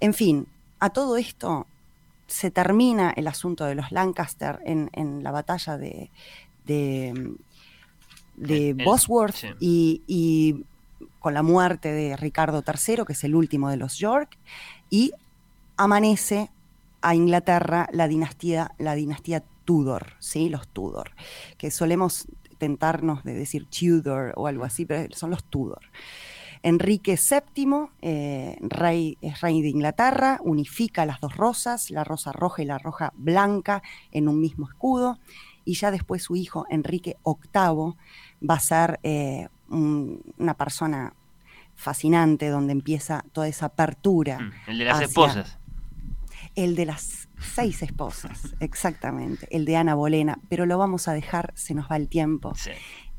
[0.00, 0.46] En fin,
[0.84, 1.66] a todo esto
[2.26, 6.10] se termina el asunto de los Lancaster en, la batalla de,
[8.36, 10.62] de, Bosworth y,
[11.20, 14.36] con la muerte de Ricardo III, que es el último de los York,
[14.90, 15.12] y
[15.78, 16.50] amanece
[17.00, 20.50] a Inglaterra la dinastía, la dinastía Tudor, ¿sí?
[20.50, 21.12] los Tudor,
[21.56, 22.26] que solemos
[22.58, 25.80] tentarnos de decir Tudor o algo así, pero son los Tudor.
[26.64, 32.62] Enrique VII, eh, rey, es rey de Inglaterra, unifica las dos rosas, la rosa roja
[32.62, 35.18] y la roja blanca, en un mismo escudo,
[35.66, 37.96] y ya después su hijo, Enrique VIII,
[38.48, 41.12] va a ser eh, una persona
[41.74, 44.38] fascinante donde empieza toda esa apertura.
[44.38, 45.58] Mm, el de las esposas.
[46.54, 49.46] El de las seis esposas, exactamente.
[49.54, 52.54] El de Ana Bolena, pero lo vamos a dejar, se nos va el tiempo.
[52.54, 52.70] Sí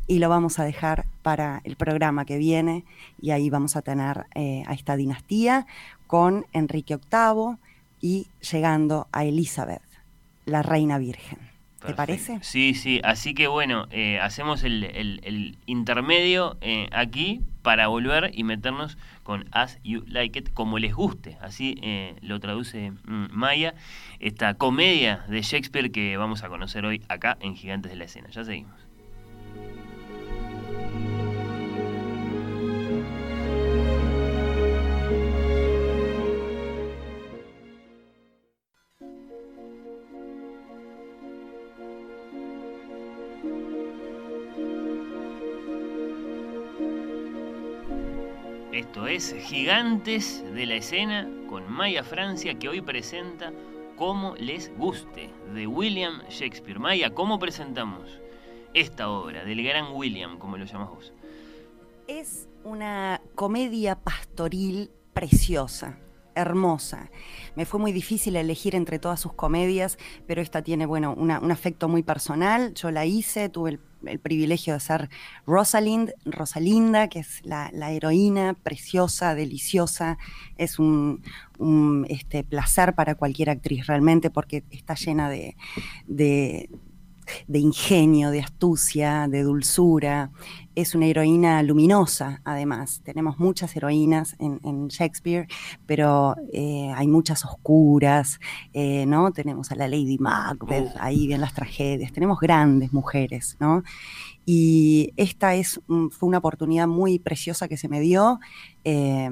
[0.07, 2.83] y lo vamos a dejar para el programa que viene
[3.21, 5.65] y ahí vamos a tener eh, a esta dinastía
[6.07, 7.57] con Enrique VIII
[8.01, 9.81] y llegando a Elizabeth,
[10.45, 11.39] la reina virgen.
[11.85, 12.39] ¿Te parece?
[12.41, 18.97] Sí, sí, así que bueno, eh, hacemos el, intermedio eh, aquí para volver y meternos
[19.21, 21.79] con As You Like It como les guste, así
[22.21, 23.75] lo traduce mm, Maya,
[24.19, 28.29] esta comedia de Shakespeare que vamos a conocer hoy acá en Gigantes de la Escena.
[28.31, 28.85] Ya seguimos.
[49.07, 53.53] Es Gigantes de la Escena con Maya Francia que hoy presenta
[53.97, 56.79] Como les guste de William Shakespeare.
[56.79, 58.19] Maya, ¿cómo presentamos
[58.73, 61.13] esta obra del gran William, como lo llamas vos?
[62.07, 65.99] Es una comedia pastoril preciosa
[66.35, 67.09] hermosa.
[67.55, 71.87] Me fue muy difícil elegir entre todas sus comedias, pero esta tiene, bueno, un afecto
[71.87, 72.73] muy personal.
[72.73, 73.79] Yo la hice, tuve el,
[74.19, 75.09] privilegio de ser
[75.45, 80.17] Rosalind, Rosalinda, que es la, heroína preciosa, deliciosa.
[80.57, 81.21] Es un,
[82.09, 86.67] este, placer para cualquier actriz realmente porque está llena de
[87.47, 90.31] ingenio, de astucia, de dulzura.
[90.75, 93.01] Es una heroína luminosa, además.
[93.03, 95.47] Tenemos muchas heroínas en, Shakespeare,
[95.85, 98.39] pero eh, hay muchas oscuras,
[98.73, 99.31] eh, ¿no?
[99.31, 100.99] Tenemos a la Lady Macbeth, oh.
[100.99, 102.11] ahí bien las tragedias.
[102.11, 103.83] Tenemos grandes mujeres, ¿no?
[104.45, 108.39] Y esta es, fue una oportunidad muy preciosa que se me dio.
[108.83, 109.31] Eh,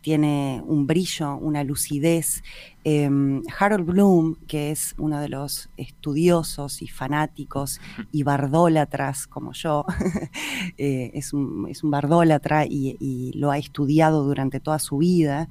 [0.00, 2.42] tiene un brillo, una lucidez.
[2.84, 7.80] Em, Harold Bloom, que es uno de los estudiosos y fanáticos
[8.12, 9.84] y bardólatras como yo,
[10.78, 15.48] eh, es, un, es, un, bardólatra y, lo ha estudiado durante toda su vida,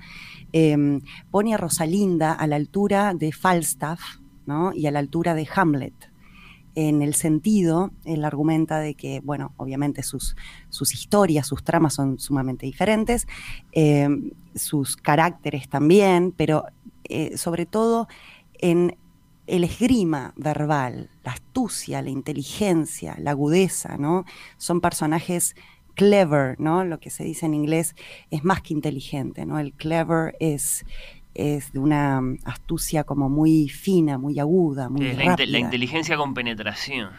[0.52, 4.02] em, pone a Rosalinda a la altura de Falstaff
[4.46, 4.74] ¿no?
[4.74, 6.07] y a la altura de Hamlet
[6.80, 10.36] en el sentido, él argumenta de que, bueno, obviamente sus,
[10.70, 13.28] sus historias, sus tramas son sumamente diferentes,
[13.72, 14.08] eh,
[14.54, 16.66] sus caracteres también, pero
[17.06, 18.08] eh, sobre todo
[18.60, 18.96] en
[19.48, 24.26] el esgrima verbal, la astucia, la inteligencia, la agudeza, ¿no?
[24.58, 25.56] Son personajes
[25.96, 26.86] clever, ¿no?
[26.86, 27.96] Lo que se dice en inglés
[28.30, 29.58] es más que inteligente, ¿no?
[29.58, 30.86] El clever es
[31.38, 35.46] es de una mm, astucia como muy fina, muy aguda, muy rápida.
[35.46, 37.10] La, inteligencia con penetración.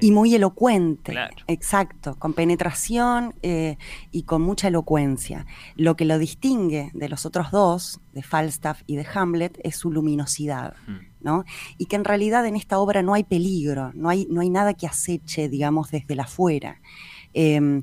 [0.00, 1.14] Y muy elocuente,
[1.48, 3.78] exacto, con penetración eh,
[4.12, 5.46] y con mucha elocuencia.
[5.76, 9.90] Lo que lo distingue de los otros dos, de Falstaff y de Hamlet, es su
[9.90, 10.74] luminosidad,
[11.20, 11.44] ¿no?
[11.78, 14.74] Y que en realidad en esta obra no hay peligro, no hay, no hay nada
[14.74, 16.80] que aceche, digamos, desde la afuera.
[17.34, 17.82] Em,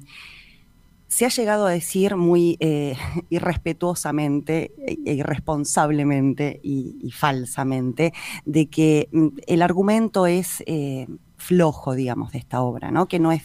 [1.10, 2.96] se ha llegado a decir muy eh,
[3.30, 8.14] irrespetuosamente, e irresponsablemente y, falsamente
[8.46, 13.08] de que mm, el argumento es eh, flojo, digamos, de esta obra, ¿no?
[13.08, 13.44] que no es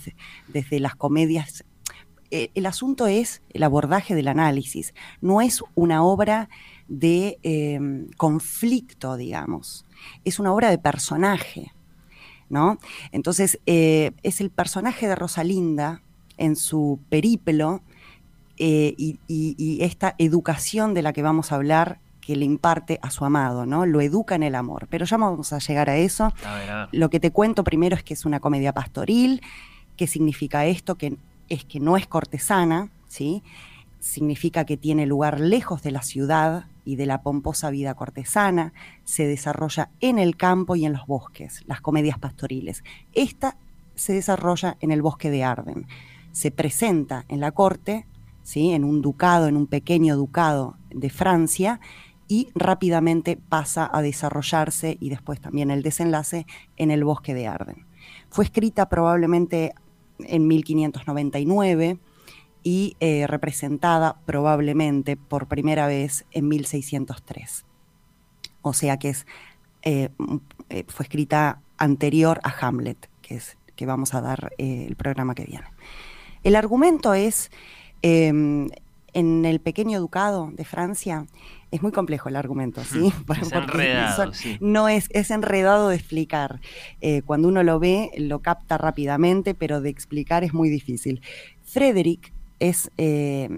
[0.48, 1.64] desde las comedias.
[2.30, 6.50] Eh, el asunto es el abordaje del análisis, no es una obra
[6.86, 9.86] de em, conflicto, digamos,
[10.24, 11.72] es una obra de personaje.
[12.50, 12.78] ¿no?
[13.10, 16.03] Entonces, es el personaje de Rosalinda,
[16.36, 17.82] en su periplo
[18.56, 23.24] eh, y, esta educación de la que vamos a hablar que le imparte a su
[23.24, 23.84] amado, ¿no?
[23.84, 24.86] Lo educa en el amor.
[24.88, 26.32] Pero ya vamos a llegar a eso.
[26.92, 29.42] Lo que te cuento primero es que es una comedia pastoril.
[29.96, 30.94] ¿Qué significa esto?
[30.94, 31.16] Que
[31.48, 33.42] es que no es cortesana, ¿sí?
[34.00, 38.72] Significa que tiene lugar lejos de la ciudad y de la pomposa vida cortesana.
[39.04, 42.84] Se desarrolla en el campo y en los bosques, las comedias pastoriles.
[43.12, 43.56] Esta
[43.96, 45.86] se desarrolla en el bosque de Arden
[46.34, 48.06] se presenta en la corte,
[48.42, 48.72] ¿sí?
[48.72, 51.80] en un ducado, en un pequeño ducado de Francia,
[52.26, 57.86] y rápidamente pasa a desarrollarse y después también el desenlace en el bosque de Arden.
[58.30, 59.74] Fue escrita probablemente
[60.18, 61.98] en 1599
[62.64, 67.64] y eh, representada probablemente por primera vez en 1603.
[68.62, 69.26] O sea que es,
[69.82, 70.08] eh,
[70.68, 75.44] eh, fue escrita anterior a Hamlet, que es que vamos a dar el programa que
[75.44, 75.73] viene.
[76.44, 77.50] El argumento es,
[78.02, 78.68] em,
[79.14, 81.26] en el pequeño ducado de Francia,
[81.70, 83.12] es muy complejo el argumento, ¿sí?
[83.40, 84.30] Es enredado,
[84.60, 86.60] No es, es enredado de explicar.
[87.00, 91.22] Eh, cuando uno lo ve, lo capta rápidamente, pero de explicar es muy difícil.
[91.64, 93.48] Frederick es, eh,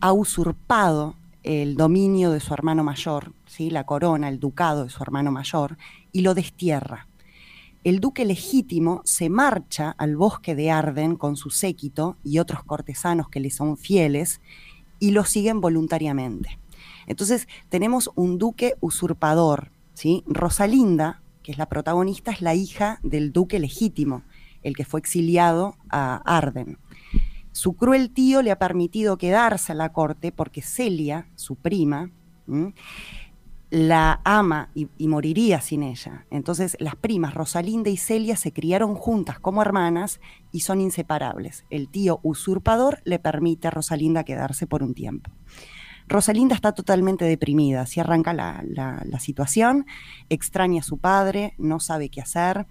[0.00, 3.70] ha usurpado el dominio de su hermano mayor, ¿sí?
[3.70, 5.76] la corona, el ducado de su hermano mayor,
[6.12, 7.08] y lo destierra
[7.84, 13.28] el duque legítimo se marcha al bosque de Arden con su séquito y otros cortesanos
[13.28, 14.40] que le son fieles
[14.98, 16.58] y lo siguen voluntariamente.
[17.06, 20.24] Entonces tenemos un duque usurpador, ¿sí?
[20.26, 24.22] Rosalinda, que es la protagonista, es la hija del duque legítimo,
[24.62, 26.78] el que fue exiliado a Arden.
[27.52, 32.10] Su cruel tío le ha permitido quedarse a la corte porque Celia, su prima,
[33.74, 36.26] la ama y, moriría sin ella.
[36.30, 40.20] Entonces las primas Rosalinda y Celia se criaron juntas como hermanas
[40.52, 41.64] y son inseparables.
[41.70, 45.32] El tío usurpador le permite a Rosalinda quedarse por un tiempo.
[46.06, 49.86] Rosalinda está totalmente deprimida, así arranca la, la situación,
[50.28, 52.68] extraña a su padre, no sabe qué hacer,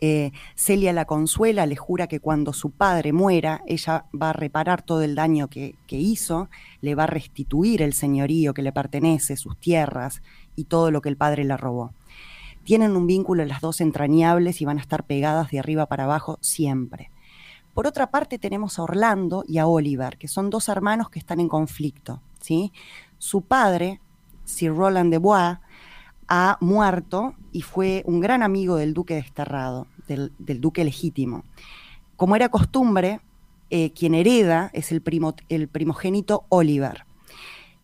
[0.00, 4.82] eh, Celia la consuela, le jura que cuando su padre muera, ella va a reparar
[4.82, 6.48] todo el daño que, hizo,
[6.80, 10.22] le va a restituir el señorío que le pertenece, sus tierras
[10.54, 11.92] y todo lo que el padre le robó.
[12.64, 16.38] Tienen un vínculo las dos entrañables y van a estar pegadas de arriba para abajo
[16.40, 17.10] siempre.
[17.72, 21.40] Por otra parte tenemos a Orlando y a Oliver, que son dos hermanos que están
[21.40, 22.22] en conflicto.
[22.40, 22.72] ¿sí?
[23.18, 24.00] Su padre,
[24.44, 25.58] Sir Roland de Bois,
[26.28, 31.44] ha muerto y fue un gran amigo del duque desterrado, del, duque legítimo.
[32.16, 33.20] Como era costumbre,
[33.70, 37.04] eh, quien hereda es el, primogénito Oliver,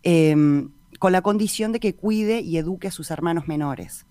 [0.03, 4.07] em, con la condición de que cuide y eduque a sus hermanos menores.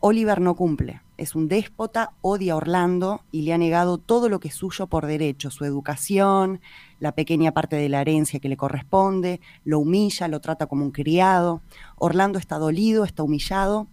[0.00, 4.38] Oliver no cumple, es un déspota, odia a Orlando y le ha negado todo lo
[4.38, 6.60] que es suyo por derecho, su educación,
[7.00, 10.92] la pequeña parte de la herencia que le corresponde, lo humilla, lo trata como un
[10.92, 11.60] criado.
[11.96, 13.88] Orlando está dolido, está humillado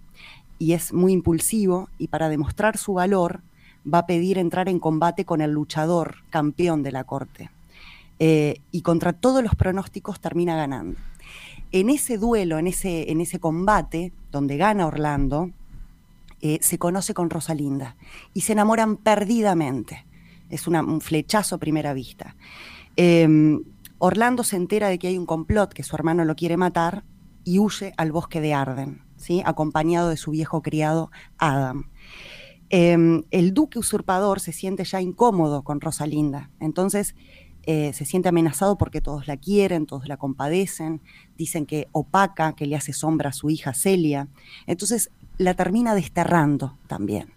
[0.60, 3.42] y es muy impulsivo y para demostrar su valor
[3.92, 7.50] va a pedir entrar en combate con el luchador campeón de la corte.
[8.20, 10.98] Eh, y contra todos los pronósticos termina ganando.
[11.72, 15.50] En ese duelo, en ese, en ese combate donde gana Orlando,
[16.48, 17.98] eh, se conoce con Rosalinda
[18.36, 20.06] y se enamoran perdidamente.
[20.52, 22.36] Es un flechazo a primera vista.
[22.96, 23.64] Em,
[23.98, 27.04] Orlando se entera de que hay un complot, que su hermano lo quiere matar,
[27.44, 29.42] y huye al bosque de Arden, ¿sí?
[29.44, 31.90] acompañado de su viejo criado Adam.
[32.70, 37.16] Em, el duque usurpador se siente ya incómodo con Rosalinda, entonces
[37.64, 41.02] eh, se siente amenazado porque todos la quieren, todos la compadecen,
[41.40, 44.28] dicen que opaca, que le hace sombra a su hija Celia,
[44.68, 47.36] entonces la termina desterrando también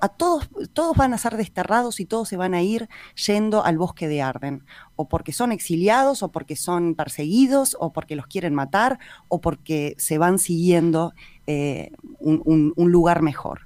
[0.00, 2.88] a todos, todos van a ser desterrados y todos se van a ir
[3.26, 4.64] yendo al bosque de Arden,
[4.96, 9.94] o porque son exiliados, o porque son perseguidos, o porque los quieren matar, o porque
[9.98, 11.12] se van siguiendo
[11.46, 13.62] eh, un, lugar mejor.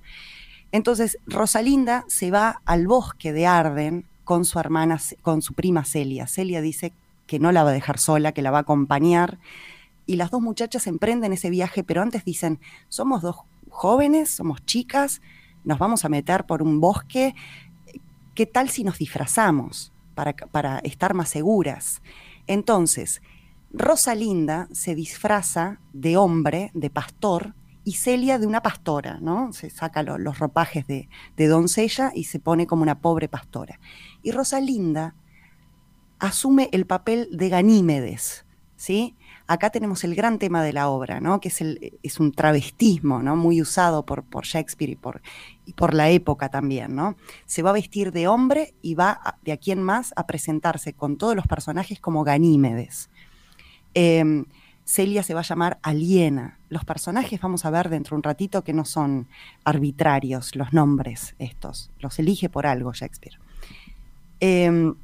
[0.73, 6.27] Entonces, Rosalinda se va al bosque de Arden con su hermana, con su prima Celia.
[6.27, 6.93] Celia dice
[7.27, 9.39] que no la va a dejar sola, que la va a acompañar.
[10.05, 12.59] Y las dos muchachas emprenden ese viaje, pero antes dicen,
[12.89, 13.37] somos dos
[13.71, 15.21] jóvenes, somos chicas,
[15.65, 17.35] nos vamos a meter por un bosque,
[18.35, 19.93] ¿qué tal si nos disfrazamos?
[20.19, 22.03] para, para estar más seguras.
[22.49, 23.23] Entonces,
[23.71, 27.55] Rosalinda se disfraza de hombre, de pastor,
[27.85, 29.53] y Celia de una pastora, ¿no?
[29.53, 33.79] Se saca los ropajes de, de, doncella y se pone como una pobre pastora.
[34.21, 35.15] Y Rosalinda
[36.19, 38.45] asume el papel de Ganímedes,
[38.75, 39.17] ¿sí?
[39.49, 41.41] Acá tenemos el gran tema de la obra, ¿no?
[41.41, 43.35] Que es, el, es un travestismo, ¿no?
[43.35, 45.23] Muy usado por, por Shakespeare y por,
[45.65, 47.17] y por la época también, ¿no?
[47.47, 51.17] Se va a vestir de hombre y va de aquí en más a presentarse con
[51.17, 53.09] todos los personajes como Ganímedes.
[53.95, 54.45] Em,
[54.85, 56.59] Celia se va a llamar Aliena.
[56.69, 59.29] Los personajes vamos a ver dentro de un ratito que no son
[59.65, 63.39] arbitrarios los nombres estos, los elige por algo Shakespeare.
[64.41, 64.95] Em,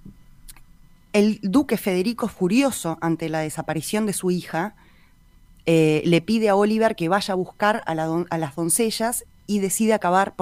[1.14, 4.74] el duque Federico, furioso ante la desaparición de su hija,
[5.64, 10.34] eh, le pide a Oliver que vaya a buscar a, las doncellas y decide acabar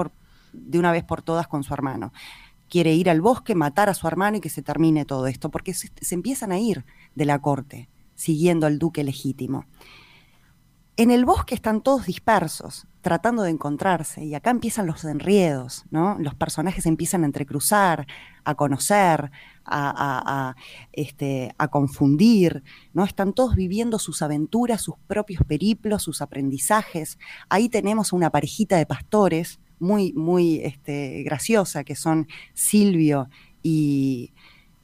[0.51, 2.11] de una vez por todas con su hermano.
[2.69, 5.75] Quiere ir al bosque, matar a su hermano y que se termine todo esto, porque
[5.75, 9.65] se, se empiezan a ir de la corte, siguiendo al duque legítimo.
[10.95, 16.17] En el bosque están todos dispersos, tratando de encontrarse, y acá empiezan los enriedos, ¿no?
[16.19, 18.05] Los personajes empiezan a entrecruzar,
[18.43, 19.31] a conocer,
[19.65, 20.55] a,
[20.91, 22.63] este, confundir,
[22.93, 23.05] ¿no?
[23.05, 27.17] Están todos viviendo sus aventuras, sus propios periplos, sus aprendizajes.
[27.49, 33.29] Ahí tenemos una parejita de pastores muy, muy este, graciosa, que son Silvio
[33.63, 34.31] y,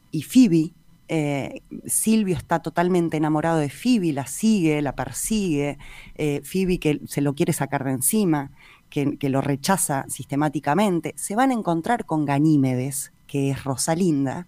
[0.09, 0.73] y Phoebe,
[1.09, 5.79] eh, Silvio está totalmente enamorado de Phoebe, la sigue, la persigue,
[6.15, 8.51] eh, Phoebe que se lo quiere sacar de encima,
[8.91, 14.45] que, que, lo rechaza sistemáticamente, se van a encontrar con Ganímedes, que es Rosalinda,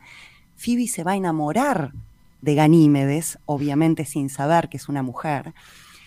[0.56, 1.94] Phoebe se va a enamorar
[2.42, 5.56] de Ganímedes, obviamente sin saber que es una mujer,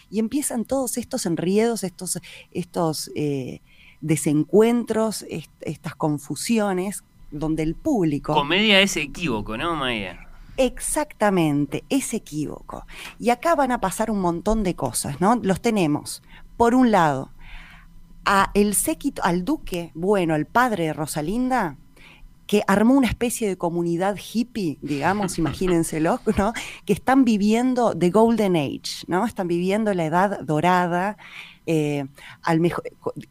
[0.09, 2.21] y empiezan todos estos enriedos, estos,
[2.53, 3.61] estos eh,
[4.01, 5.27] desencuentros,
[5.61, 7.03] estas confusiones,
[7.33, 8.35] donde el público...
[8.35, 10.24] Comedia es equívoco, ¿no, Maya?
[10.57, 12.87] Exactamente, es equívoco.
[13.19, 15.37] Y acá van a pasar un montón de cosas, ¿no?
[15.37, 16.23] Los tenemos,
[16.57, 17.31] por un lado,
[18.25, 21.77] a el séquito, al duque, bueno, al padre de Rosalinda,
[22.47, 26.53] que armó una especie de comunidad hippie, digamos, imagínenselo, ¿no?
[26.85, 29.27] Que están viviendo the golden age, ¿no?
[29.27, 31.17] Están viviendo la edad dorada.
[31.67, 32.07] Eh,
[32.43, 32.85] al mejor,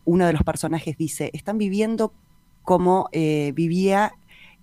[0.06, 2.14] uno de los personajes dice, están viviendo
[2.64, 4.14] como eh, vivía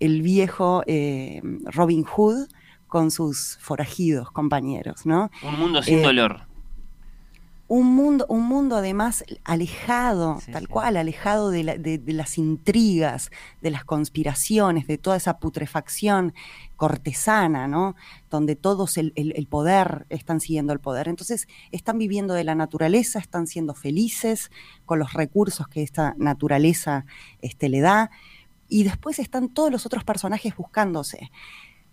[0.01, 2.49] el viejo eh, Robin Hood
[2.89, 5.31] con sus forajidos compañeros, ¿no?
[5.43, 6.51] Un mundo sin dolor
[7.71, 13.31] un mundo, un mundo además alejado, tal cual, alejado de, las intrigas,
[13.63, 16.35] de las conspiraciones, de toda esa putrefacción
[16.75, 17.95] cortesana, ¿no?
[18.29, 19.13] Donde todos el,
[19.49, 21.07] poder están siguiendo el poder.
[21.07, 24.51] Entonces, están viviendo de la naturaleza, están siendo felices
[24.85, 27.07] con los recursos que esta naturaleza
[27.41, 28.11] este, le da.
[28.71, 31.31] Y después están todos los otros personajes buscándose.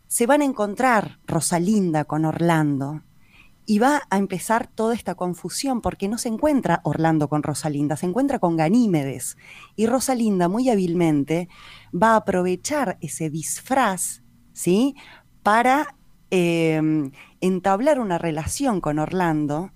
[0.07, 3.01] Se van a encontrar Rosalinda con Orlando,
[3.69, 8.05] y va a empezar toda esta confusión porque no se encuentra Orlando con Rosalinda, se
[8.05, 9.35] encuentra con Ganímedes.
[9.75, 11.49] Y Rosalinda muy hábilmente
[11.93, 14.23] va a aprovechar ese disfraz,
[14.53, 14.95] ¿sí?
[15.43, 15.97] Para
[16.31, 17.11] em,
[17.41, 19.71] entablar una relación con Orlando,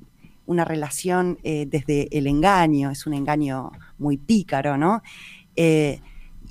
[0.46, 5.02] una relación eh, desde el engaño, es un engaño muy pícaro, ¿no?
[5.58, 6.00] Eh,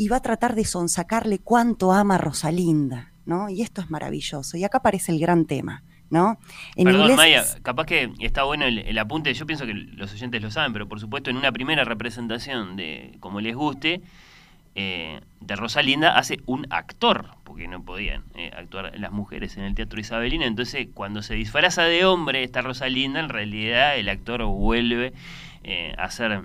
[0.01, 3.51] y va a tratar de sonsacarle cuánto ama a Rosalinda, ¿no?
[3.51, 4.57] Y esto es maravilloso.
[4.57, 5.83] Y acá aparece el gran tema.
[6.09, 6.39] ¿no?
[6.75, 10.51] En Perdón, Maya, capaz que está bueno el, apunte, yo pienso que los oyentes lo
[10.51, 14.01] saben, pero por supuesto en una primera representación de como les guste,
[14.75, 19.75] eh, de Rosalinda hace un actor, porque no podían eh, actuar las mujeres en el
[19.75, 25.13] teatro isabelino, entonces cuando se disfraza de hombre esta Rosalinda, en realidad el actor vuelve
[25.63, 26.43] eh, a ser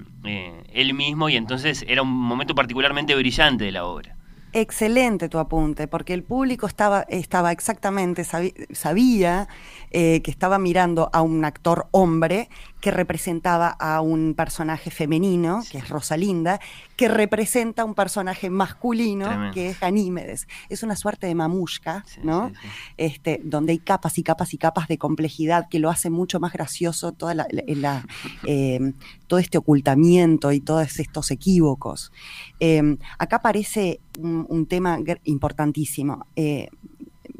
[0.74, 4.16] él mismo y entonces era un momento particularmente brillante de la obra.
[4.57, 9.49] Excelente tu apunte, porque el público estaba, estaba exactamente, sabía
[9.98, 12.50] eh, que estaba mirando a un actor hombre
[12.82, 16.60] que representaba a un personaje femenino, que es Rosalinda,
[16.98, 20.50] que representa a un personaje masculino, que es Ganímedes.
[20.68, 22.52] Es una suerte de mamushka, ¿no?
[22.98, 26.52] Este, donde hay capas y capas y capas de complejidad que lo hace mucho más
[26.52, 27.48] gracioso toda la,
[28.46, 28.91] eh,
[29.28, 32.12] todo este ocultamiento y todos estos equívocos.
[32.60, 36.28] Eh, acá aparece un, tema importantísimo.
[36.36, 36.68] Eh,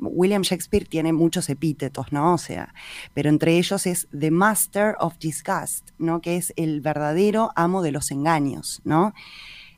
[0.08, 2.34] William Shakespeare tiene muchos epítetos, ¿no?
[2.34, 2.74] O sea,
[3.14, 6.22] pero entre ellos es The Master of Disgust, ¿no?
[6.22, 9.14] Que es el verdadero amo de los engaños, ¿no?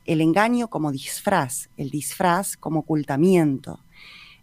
[0.04, 3.80] El engaño como disfraz, el disfraz como ocultamiento.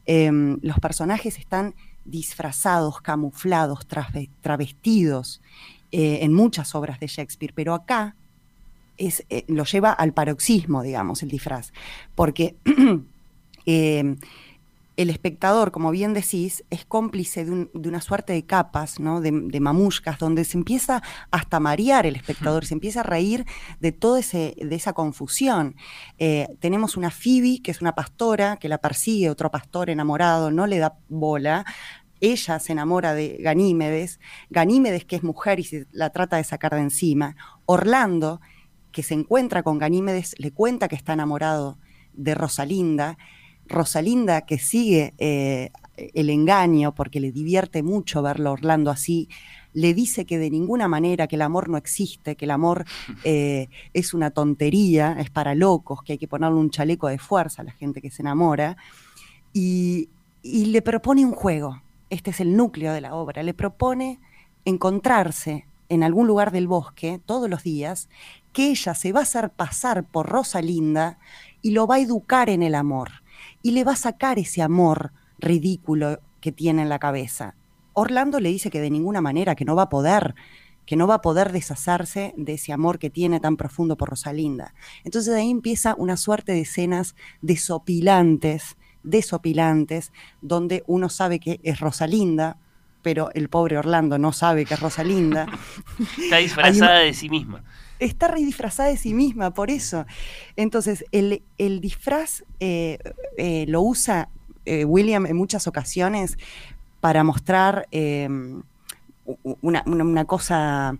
[0.05, 1.73] Em, los personajes están
[2.05, 3.87] disfrazados, camuflados,
[4.41, 5.41] travestidos
[5.91, 8.15] eh, en muchas obras de Shakespeare, pero acá
[8.97, 11.73] es, eh, lo lleva al paroxismo, digamos, el disfraz,
[12.13, 12.55] porque
[13.65, 14.17] em,
[14.97, 19.19] el espectador, como bien decís, es cómplice de, una suerte de capas, ¿no?
[19.19, 23.45] de, de, mamushkas, donde se empieza hasta a marear el espectador, se empieza a reír
[23.79, 25.75] de toda de esa confusión.
[26.17, 30.67] Eh, tenemos una Phoebe, que es una pastora, que la persigue otro pastor enamorado, no
[30.67, 31.65] le da bola.
[32.21, 34.19] Ella se enamora de Ganímedes,
[34.49, 37.35] Ganímedes que es mujer y se la trata de sacar de encima.
[37.65, 38.39] Orlando,
[38.93, 41.77] que se encuentra con Ganímedes, le cuenta que está enamorado
[42.13, 43.17] de Rosalinda
[43.67, 49.29] Rosalinda, que sigue eh, el engaño porque le divierte mucho verlo Orlando así,
[49.73, 52.85] le dice que de ninguna manera, que el amor no existe, que el amor
[53.23, 57.61] eh, es una tontería, es para locos, que hay que ponerle un chaleco de fuerza
[57.61, 58.77] a la gente que se enamora,
[59.53, 60.09] y,
[60.41, 61.81] y le propone un juego.
[62.09, 63.41] Este es el núcleo de la obra.
[63.43, 64.19] Le propone
[64.63, 68.09] encontrarse en algún lugar del bosque todos los días,
[68.53, 71.19] que ella se va a hacer pasar por Rosalinda
[71.61, 73.24] y lo va a educar en el amor
[73.65, 77.55] y le va a sacar ese amor ridículo que tiene en la cabeza.
[77.93, 80.35] Orlando le dice que de ninguna manera, que no va a poder,
[80.85, 84.75] que no va a poder deshacerse de ese amor que tiene tan profundo por Rosalinda.
[85.03, 90.11] Entonces de ahí empieza una suerte de escenas desopilantes, desopilantes,
[90.43, 92.57] donde uno sabe que es Rosalinda,
[93.01, 95.47] pero el pobre Orlando no sabe que es Rosalinda.
[96.19, 97.63] Está disfrazada de sí misma
[97.99, 100.05] está re disfrazada de sí misma, por eso.
[100.55, 101.41] Entonces, el,
[101.81, 102.99] disfraz eh,
[103.37, 104.29] eh, lo usa
[104.65, 106.37] eh, William en muchas ocasiones
[106.99, 107.87] para mostrar
[109.61, 110.97] una, cosa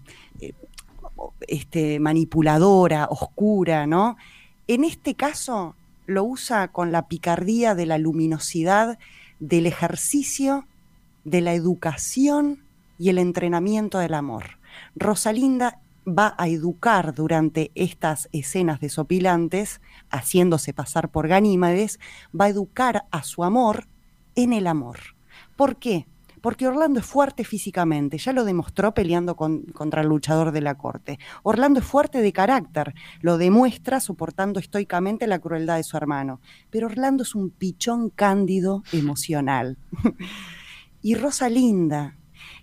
[1.47, 4.17] este, manipuladora, oscura, ¿no?
[4.67, 5.75] En este caso
[6.05, 8.99] lo usa con la picardía de la luminosidad
[9.39, 10.67] del ejercicio,
[11.23, 12.63] de la educación
[12.99, 14.59] y el entrenamiento del amor.
[14.95, 21.99] Rosalinda va a educar durante estas escenas desopilantes, haciéndose pasar por Ganímedes,
[22.39, 23.87] va a educar a su amor
[24.35, 24.99] en el amor.
[25.55, 26.07] ¿Por qué?
[26.41, 31.17] Porque Orlando es fuerte físicamente, ya lo demostró peleando contra el luchador de la corte.
[31.41, 36.41] Orlando es fuerte de carácter, lo demuestra soportando estoicamente la crueldad de su hermano.
[36.69, 39.79] Pero Orlando es un pichón cándido emocional.
[41.01, 42.15] y Rosalinda,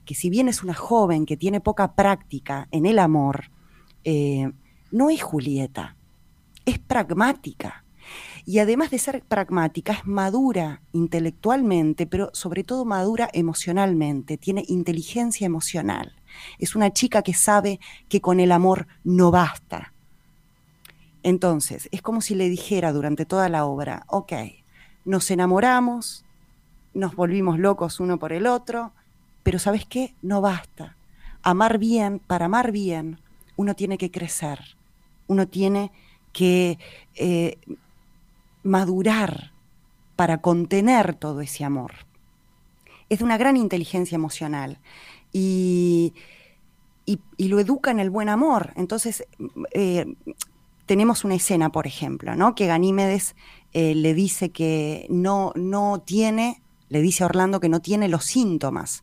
[0.05, 3.50] que si bien es una joven que tiene poca práctica en el amor,
[4.05, 4.50] eh,
[4.90, 5.96] no es Julieta,
[6.64, 7.84] es pragmática.
[8.44, 15.46] Y además de ser pragmática, es madura intelectualmente, pero sobre todo madura emocionalmente, tiene inteligencia
[15.46, 16.16] emocional.
[16.59, 17.78] Es una chica que sabe
[18.09, 19.92] que con el amor no basta.
[21.22, 24.32] Entonces, es como si le dijera durante toda la obra, ok,
[25.05, 26.24] nos enamoramos,
[26.94, 28.92] nos volvimos locos uno por el otro,
[29.43, 30.14] pero ¿sabes qué?
[30.22, 30.97] No basta.
[31.43, 33.18] Amar bien, para amar bien,
[33.57, 34.61] uno tiene que crecer,
[35.26, 35.90] uno tiene
[36.32, 36.78] que
[37.14, 37.59] eh,
[38.62, 39.53] madurar
[40.16, 41.93] para contener todo ese amor.
[43.09, 44.78] Es de una gran inteligencia emocional
[45.32, 46.14] y,
[47.38, 48.72] lo educa en el buen amor.
[48.76, 49.26] Entonces,
[49.72, 50.07] eh,
[50.86, 52.55] tenemos una escena, por ejemplo, ¿no?
[52.55, 53.34] que Ganímedes
[53.72, 58.24] eh, le dice que no, no tiene, le dice a Orlando que no tiene los
[58.24, 59.03] síntomas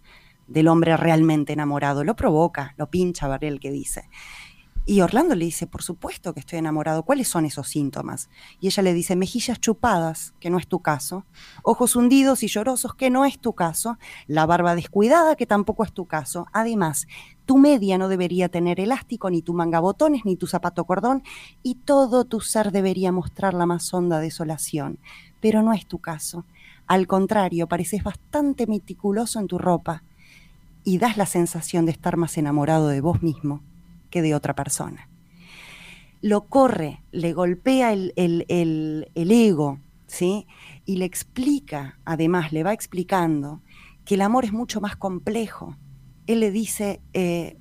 [0.50, 2.04] del hombre realmente enamorado.
[2.04, 4.10] Lo provoca, lo pincha, ver el que dice.
[4.90, 8.28] Y Orlando le dice, por supuesto que estoy enamorado, ¿cuáles son esos síntomas?
[8.60, 11.26] Y ella le dice, mejillas chupadas, que no es tu caso,
[11.62, 15.94] ojos hundidos y llorosos, que no es tu caso, la barba descuidada, que tampoco es
[15.94, 16.48] tu caso.
[16.54, 17.06] Además,
[17.46, 21.22] tu media no debería tener elástico, ni tu manga botones, ni tu zapato cordón,
[21.62, 24.98] y todo tu ser debería mostrar la más honda desolación.
[25.40, 26.46] Pero no es tu caso.
[26.88, 30.02] Al contrario, pareces bastante meticuloso en tu ropa
[30.84, 33.64] y das la sensación de estar más enamorado de vos mismo
[34.10, 35.10] que de otra persona.
[36.22, 38.14] Lo corre, le golpea el,
[39.16, 40.48] ego, ¿sí?
[40.86, 43.62] Y le explica, además, le va explicando
[44.04, 45.78] que el amor es mucho más complejo.
[46.28, 47.58] Él le dice, eh,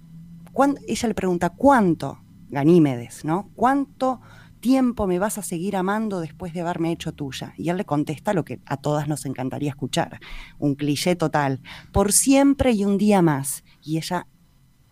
[0.87, 2.19] ella le pregunta, ¿cuánto?
[2.51, 3.51] Ganímedes, ¿no?
[3.55, 4.21] ¿Cuánto
[4.59, 7.55] tiempo me vas a seguir amando después de haberme hecho tuya?
[7.57, 10.21] Y él le contesta lo que a todas nos encantaría escuchar,
[10.59, 13.65] un cliché total, por siempre y un día más.
[13.83, 14.27] Y ella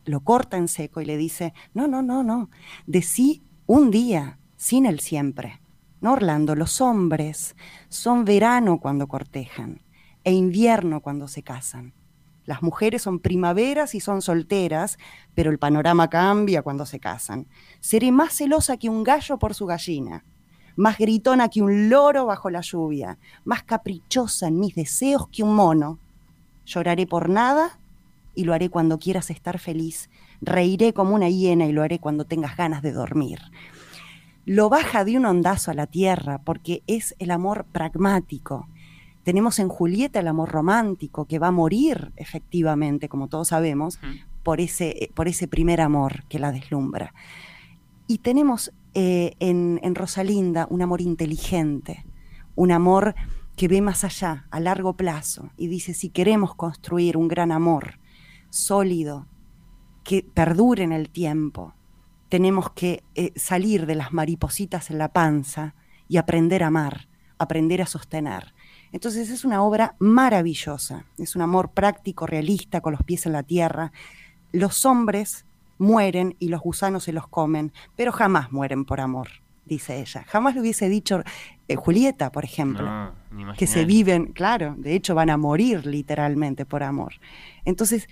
[0.04, 2.50] lo corta en seco y le dice, no, no, no, no,
[2.86, 5.60] de sí un día, sin el siempre.
[6.00, 7.56] No, Orlando, los hombres
[7.88, 9.82] son verano cuando cortejan
[10.24, 11.94] e invierno cuando se casan.
[12.46, 14.98] Las mujeres son primaveras y son solteras,
[15.34, 17.48] pero el panorama cambia cuando se casan.
[17.80, 20.24] Seré más celosa que un gallo por su gallina,
[20.76, 25.56] más gritona que un loro bajo la lluvia, más caprichosa en mis deseos que un
[25.56, 25.98] mono.
[26.64, 27.80] Lloraré por nada
[28.34, 30.08] y lo haré cuando quieras estar feliz.
[30.40, 33.40] Reiré como una hiena y lo haré cuando tengas ganas de dormir.
[34.44, 38.68] Lo baja de un ondazo a la tierra porque es el amor pragmático
[39.26, 43.98] Tenemos en Julieta el amor romántico, que va a morir efectivamente, como todos sabemos,
[44.44, 47.12] por, ese, por ese primer amor que la deslumbra.
[48.06, 52.06] Y tenemos eh, en, en Rosalinda un amor inteligente,
[52.54, 53.16] un amor
[53.56, 57.98] que ve más allá, a largo plazo, y dice, si queremos construir un gran amor
[58.50, 59.26] sólido,
[60.04, 61.74] que perdure en el tiempo,
[62.28, 65.74] tenemos que eh, salir de las maripositas en la panza
[66.06, 67.08] y aprender a amar,
[67.38, 68.54] aprender a sostener.
[68.92, 73.42] Entonces es una obra maravillosa, es un amor práctico, realista, con los pies en la
[73.42, 73.92] tierra.
[74.52, 75.44] Los hombres
[75.78, 79.28] mueren y los gusanos se los comen, pero jamás mueren por amor,
[79.64, 80.24] dice ella.
[80.28, 81.22] Jamás le hubiese dicho
[81.68, 83.12] eh, Julieta, por ejemplo,
[83.58, 87.14] que se viven, claro, de hecho van a morir literalmente por amor.
[87.64, 88.08] Entonces,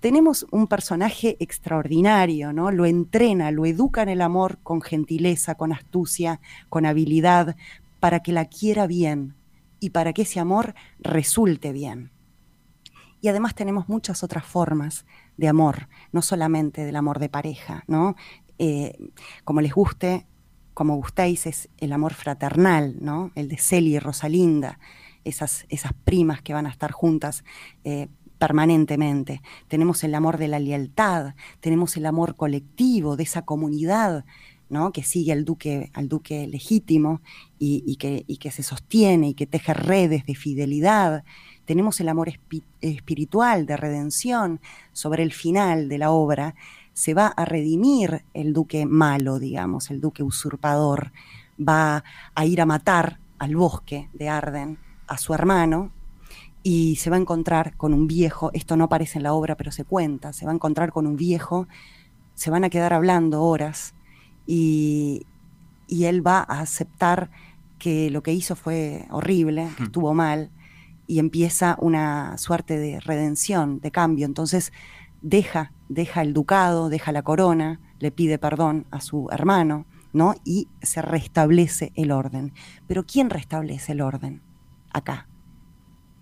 [0.00, 2.70] tenemos un personaje extraordinario, ¿no?
[2.70, 7.56] Lo entrena, lo educa en el amor con gentileza, con astucia, con habilidad,
[8.00, 9.34] para que la quiera bien
[9.80, 12.12] y para que ese amor resulte bien.
[13.20, 15.04] Y además tenemos muchas otras formas
[15.36, 18.14] de amor, no solamente del amor de pareja, ¿no?
[18.58, 18.96] Eh,
[19.44, 20.26] como les guste,
[20.74, 23.32] como gustéis, es el amor fraternal, ¿no?
[23.34, 24.78] El de Celia y Rosalinda,
[25.24, 27.44] esas, esas primas que van a estar juntas
[27.82, 29.42] eh, permanentemente.
[29.66, 34.24] Tenemos el amor de la lealtad, tenemos el amor colectivo de esa comunidad
[34.92, 37.20] que sigue al duque, al duque legítimo
[37.58, 41.24] y, que, y, que, se sostiene y que teje redes de fidelidad.
[41.64, 42.30] Tenemos el amor
[42.80, 44.60] espiritual de redención,
[44.92, 46.54] sobre el final de la obra.
[46.92, 51.12] Se va a redimir el duque malo, digamos, el duque usurpador,
[51.58, 52.04] va
[52.34, 55.92] a ir a matar al bosque de Arden a su hermano
[56.62, 59.70] y se va a encontrar con un viejo, esto no aparece en la obra pero
[59.72, 61.66] se cuenta, se va a encontrar con un viejo,
[62.34, 63.94] se van a quedar hablando horas
[64.48, 65.26] y,
[65.86, 67.30] y él va a aceptar
[67.78, 69.86] que lo que hizo fue horrible, que hmm.
[69.86, 70.50] estuvo mal,
[71.06, 74.24] y empieza una suerte de redención, de cambio.
[74.24, 74.72] Entonces
[75.20, 80.34] deja, deja el ducado, deja la corona, le pide perdón a su hermano, ¿no?
[80.44, 82.54] Y se restablece el orden.
[82.86, 84.42] Pero ¿quién restablece el orden?
[84.92, 85.28] Acá.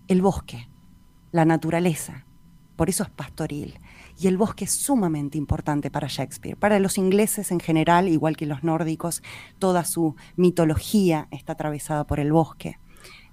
[0.09, 0.69] El bosque,
[1.31, 2.25] la naturaleza.
[2.75, 3.79] Por eso es pastoril.
[4.19, 6.57] Y el bosque es sumamente importante para Shakespeare.
[6.57, 9.21] Para los ingleses en general, igual que los nórdicos,
[9.59, 12.79] toda su mitología está atravesada por el bosque.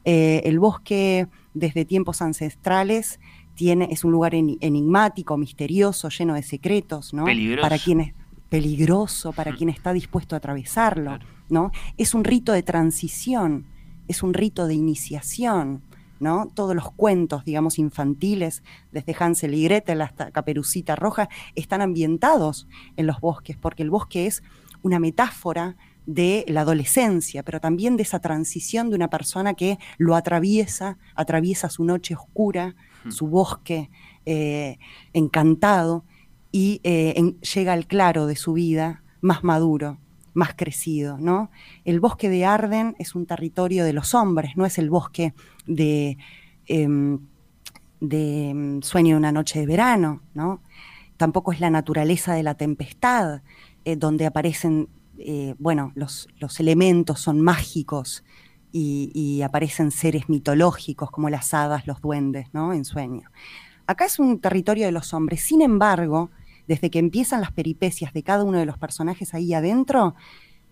[0.04, 3.18] Eh, el bosque desde tiempos ancestrales
[3.54, 7.24] tiene, es un lugar enigmático, misterioso, lleno de secretos, ¿no?
[7.24, 7.62] Peligroso.
[7.62, 8.12] Para quienes
[8.54, 9.56] peligroso para mm.
[9.56, 11.18] quien está dispuesto a atravesarlo,
[11.48, 11.72] ¿no?
[11.96, 13.66] Es un rito de transición,
[14.06, 15.82] es un rito de iniciación,
[16.20, 16.50] ¿no?
[16.54, 18.62] Todos los cuentos, digamos, infantiles,
[18.92, 24.26] desde Hansel y Gretel hasta Caperucita Roja, están ambientados en los bosques, porque el bosque
[24.26, 24.42] es
[24.82, 30.14] una metáfora de la adolescencia, pero también de esa transición de una persona que lo
[30.14, 33.10] atraviesa, atraviesa su noche oscura, hmm.
[33.10, 33.90] su bosque
[34.26, 34.78] eh,
[35.12, 36.04] encantado
[36.52, 39.98] y eh, llega al claro de su vida más maduro,
[40.34, 41.50] más crecido, ¿no?
[41.84, 45.34] El bosque de Arden es un territorio de los hombres, no es el bosque
[45.66, 46.18] de,
[46.66, 47.20] em,
[48.00, 50.60] em, sueño de una noche de verano, ¿no?
[51.16, 53.42] Tampoco es la naturaleza de la tempestad,
[53.84, 56.28] eh, donde aparecen eh, bueno, los,
[56.58, 58.24] elementos son mágicos
[58.72, 62.72] y, aparecen seres mitológicos como las hadas, los duendes, ¿no?
[62.72, 63.30] En sueño.
[63.86, 65.42] Acá es un territorio de los hombres.
[65.42, 66.30] Sin embargo,
[66.66, 70.14] desde que empiezan las peripecias de cada uno de los personajes ahí adentro,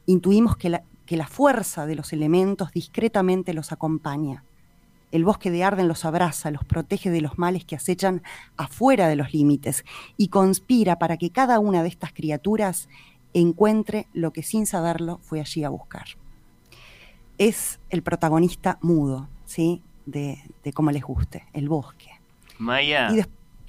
[0.07, 4.45] intuimos que la, que la fuerza de los elementos discretamente los acompaña.
[5.11, 8.23] El bosque de Arden los abraza, los protege de los males que acechan
[8.57, 9.85] afuera de los límites
[10.17, 12.89] y conspira para que cada una de estas criaturas
[13.35, 16.05] encuentre lo que sin saberlo fue allí a buscar.
[17.37, 19.83] Es el protagonista mudo, ¿sí?
[20.07, 20.39] De,
[20.75, 22.11] cómo les guste, el bosque.
[22.59, 23.11] Maya,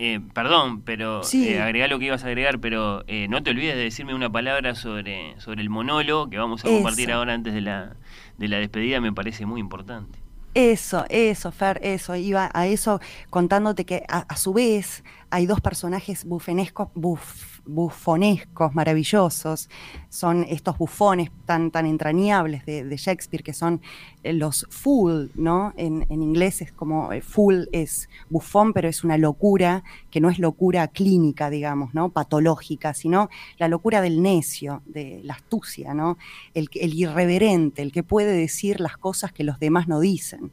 [0.06, 3.76] eh, perdón, pero eh, agrega lo que ibas a agregar, pero eh, no te olvides
[3.76, 7.62] de decirme una palabra sobre, sobre el monólogo que vamos a compartir ahora antes de
[7.62, 7.96] la,
[8.38, 10.20] de la despedida, me parece muy importante.
[10.56, 13.00] Eso, eso, Fer, eso, iba a eso
[13.30, 19.70] contándote que a, su vez hay dos personajes bufenescos, buf, bufonescos, maravillosos,
[20.10, 23.82] son estos bufones tan, tan entrañables de, Shakespeare, que son
[24.24, 25.74] eh, los fool, ¿no?
[25.78, 30.40] En, inglés es como, eh, fool es bufón, pero es una locura que no es
[30.40, 32.10] locura clínica, digamos, ¿no?
[32.10, 36.18] Patológica, sino la locura del necio, de la astucia, ¿no?
[36.54, 40.52] El, el irreverente, el que puede decir las cosas que los demás no dicen.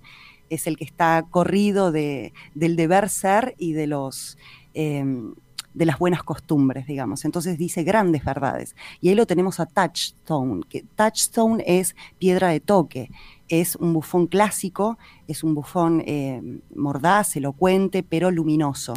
[0.49, 4.39] Es el que está corrido de, del deber ser y de los...
[4.75, 5.35] Em,
[5.75, 7.25] de las buenas costumbres, digamos.
[7.25, 8.75] Entonces dice grandes verdades.
[9.01, 13.11] Y ahí lo tenemos a Touchstone, que Touchstone es piedra de toque,
[13.49, 16.41] es un bufón clásico, es un bufón eh,
[16.75, 18.95] mordaz, elocuente, pero luminoso.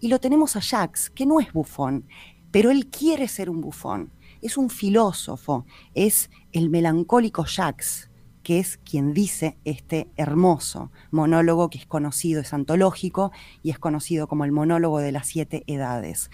[0.00, 2.04] Y lo tenemos a Jax, que no es bufón,
[2.50, 4.10] pero él quiere ser un bufón.
[4.42, 8.10] Es un filósofo, es el melancólico Jax,
[8.44, 13.32] que es quien dice este hermoso monólogo que es conocido, es antológico
[13.62, 16.30] y es conocido como el monólogo de las siete edades.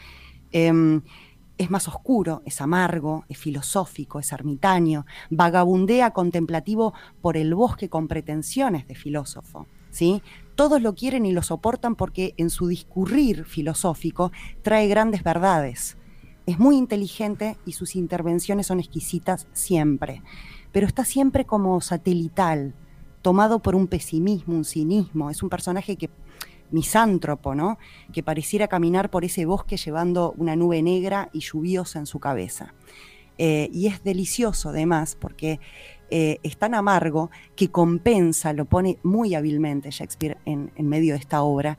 [0.52, 1.02] Em,
[1.56, 6.92] es más oscuro, es amargo, es filosófico, es ermitaño, vagabundea contemplativo
[7.22, 9.66] por el bosque con pretensiones de filósofo.
[9.90, 10.22] ¿sí?
[10.56, 14.32] Todos lo quieren y lo soportan porque en su discurrir filosófico
[14.62, 15.96] trae grandes verdades.
[16.46, 20.22] Es muy inteligente y sus intervenciones son exquisitas siempre
[20.72, 22.74] pero está siempre como satelital,
[23.22, 25.30] tomado por un pesimismo, un cinismo.
[25.30, 26.10] Es un personaje que
[26.70, 27.78] misántropo, ¿no?
[28.12, 32.74] Que pareciera caminar por ese bosque llevando una nube negra y lluviosa en su cabeza.
[33.38, 35.60] Eh, y es delicioso además porque
[36.10, 41.42] eh, es tan amargo que compensa, lo pone muy hábilmente Shakespeare en, medio de esta
[41.42, 41.78] obra,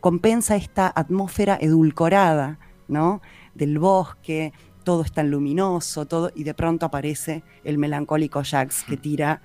[0.00, 3.22] compensa esta atmósfera edulcorada, ¿no?
[3.54, 4.52] Del bosque,
[4.84, 9.42] todo es tan luminoso, todo, y de pronto aparece el melancólico Jax que tira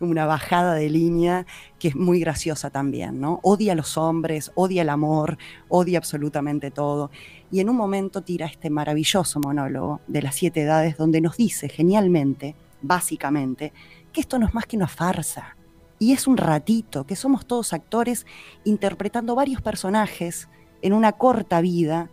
[0.00, 1.46] una bajada de línea
[1.78, 3.40] que es muy graciosa también, ¿no?
[3.42, 7.10] Odia a los hombres, odia el amor, odia absolutamente todo.
[7.50, 11.68] Y en un momento tira este maravilloso monólogo de las siete edades donde nos dice
[11.68, 13.72] genialmente, básicamente,
[14.12, 15.56] que esto no es más que una farsa.
[15.98, 18.24] Y es un ratito, que somos todos actores
[18.64, 20.48] interpretando varios personajes
[20.80, 22.08] en una corta vida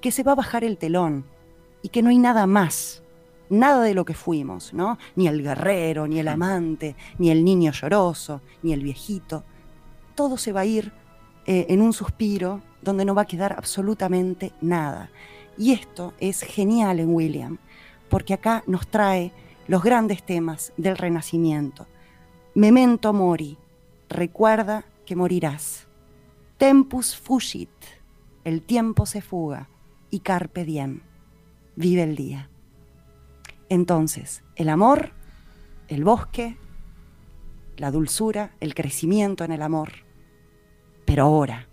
[0.00, 1.26] que se va a bajar el telón
[1.86, 3.00] y que no hay nada más,
[3.48, 4.98] nada de lo que fuimos, ¿no?
[5.14, 9.44] Ni el guerrero, ni el amante, ni el niño lloroso, ni el viejito.
[10.16, 10.92] Todo se va a ir
[11.46, 15.10] eh, en un suspiro donde no va a quedar absolutamente nada.
[15.56, 17.58] Y esto es genial en William,
[18.08, 19.30] porque acá nos trae
[19.68, 21.86] los grandes temas del renacimiento.
[22.56, 23.58] Memento mori,
[24.08, 25.86] recuerda que morirás.
[26.58, 27.70] Tempus fugit,
[28.42, 29.68] el tiempo se fuga,
[30.10, 31.05] y carpe diem
[31.76, 32.50] vive el día.
[33.68, 35.12] Entonces, el amor,
[35.88, 36.56] el bosque,
[37.76, 39.92] la dulzura, el crecimiento en el amor.
[41.04, 41.68] Pero ahora,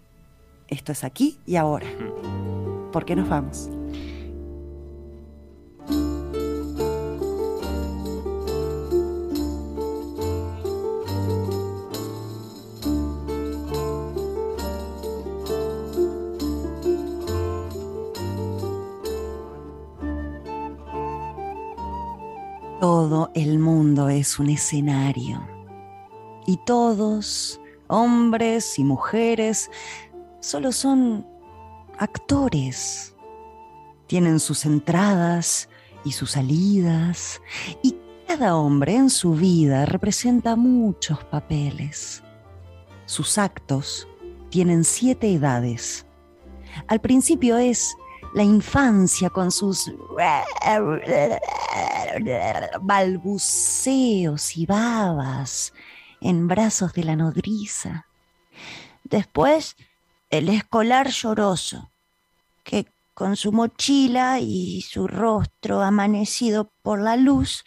[0.68, 1.88] esto es aquí y ahora.
[2.92, 3.70] ¿Por qué nos vamos?
[22.84, 25.42] Todo el mundo es un escenario
[26.46, 29.72] y todos, hombres y mujeres,
[30.42, 31.26] solo son
[31.98, 33.16] actores.
[34.08, 35.70] Tienen sus entradas
[36.04, 37.42] y sus salidas
[37.84, 37.96] y
[38.28, 42.22] cada hombre en su vida representa muchos papeles.
[43.06, 44.10] Sus actos
[44.50, 46.06] tienen siete edades.
[46.88, 47.96] Al principio es
[48.34, 49.92] la infancia con sus
[52.82, 55.74] balbuceos y babas
[56.20, 58.08] en brazos de la nodriza.
[59.04, 59.76] Después,
[60.30, 61.92] el escolar lloroso,
[62.64, 67.64] que con su mochila y su rostro amanecido por la luz,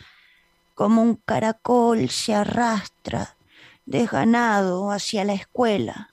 [0.75, 3.37] como un caracol se arrastra
[3.85, 6.12] desganado hacia la escuela.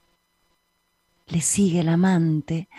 [1.25, 2.69] Le sigue el amante,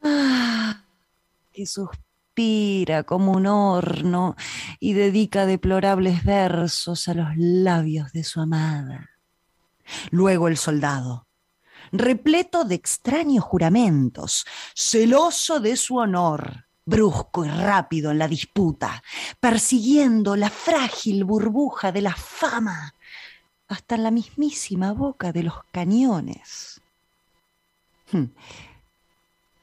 [0.00, 4.36] que suspira como un horno
[4.78, 9.10] y dedica deplorables versos a los labios de su amada.
[10.10, 11.26] Luego el soldado,
[11.92, 19.02] repleto de extraños juramentos, celoso de su honor, brusco y rápido en la disputa,
[19.38, 22.94] persiguiendo la frágil burbuja de la fama
[23.68, 26.80] hasta la mismísima boca de los cañones.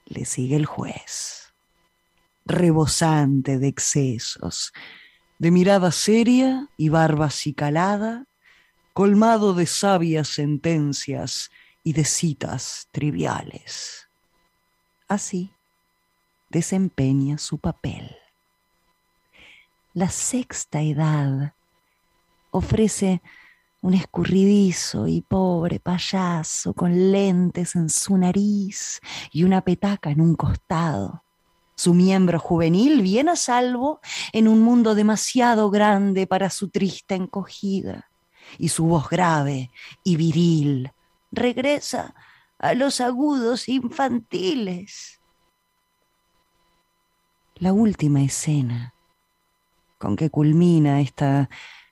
[0.08, 1.54] Le sigue el juez,
[2.46, 4.74] rebosante de excesos,
[5.38, 8.26] de mirada seria y barba acicalada,
[8.94, 11.52] colmado de sabias sentencias
[11.84, 14.08] y de citas triviales.
[15.08, 15.52] Así
[16.50, 18.16] desempeña su papel.
[19.94, 21.54] La sexta edad
[22.52, 23.22] ofrece
[23.88, 29.00] un escurridizo y pobre payaso con lentes en su nariz
[29.32, 31.24] y una petaca en un costado.
[31.74, 34.02] Su miembro juvenil bien a salvo
[34.34, 38.12] en un mundo demasiado grande para su triste encogida.
[38.58, 39.72] Y su voz grave
[40.04, 40.92] y viril
[41.32, 42.14] regresa
[42.60, 45.22] a los agudos infantiles.
[47.56, 48.94] La última escena
[49.98, 51.50] con que culmina esta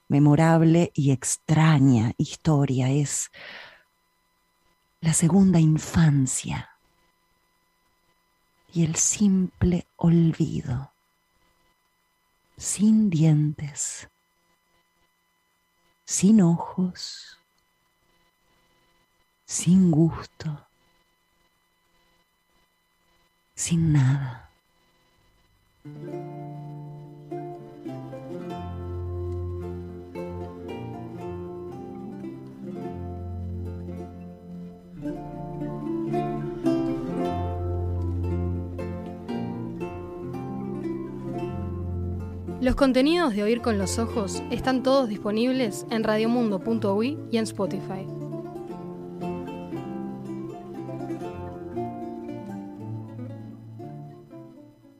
[0.07, 3.31] memorable y extraña historia es
[5.01, 6.69] la segunda infancia
[8.73, 10.91] y el simple olvido,
[12.57, 14.09] sin dientes,
[16.03, 17.39] sin ojos,
[19.45, 20.67] sin gusto,
[23.55, 24.51] sin nada.
[42.66, 48.14] Los contenidos de Oír con los Ojos están todos disponibles en radiomundo.uy y en Spotify.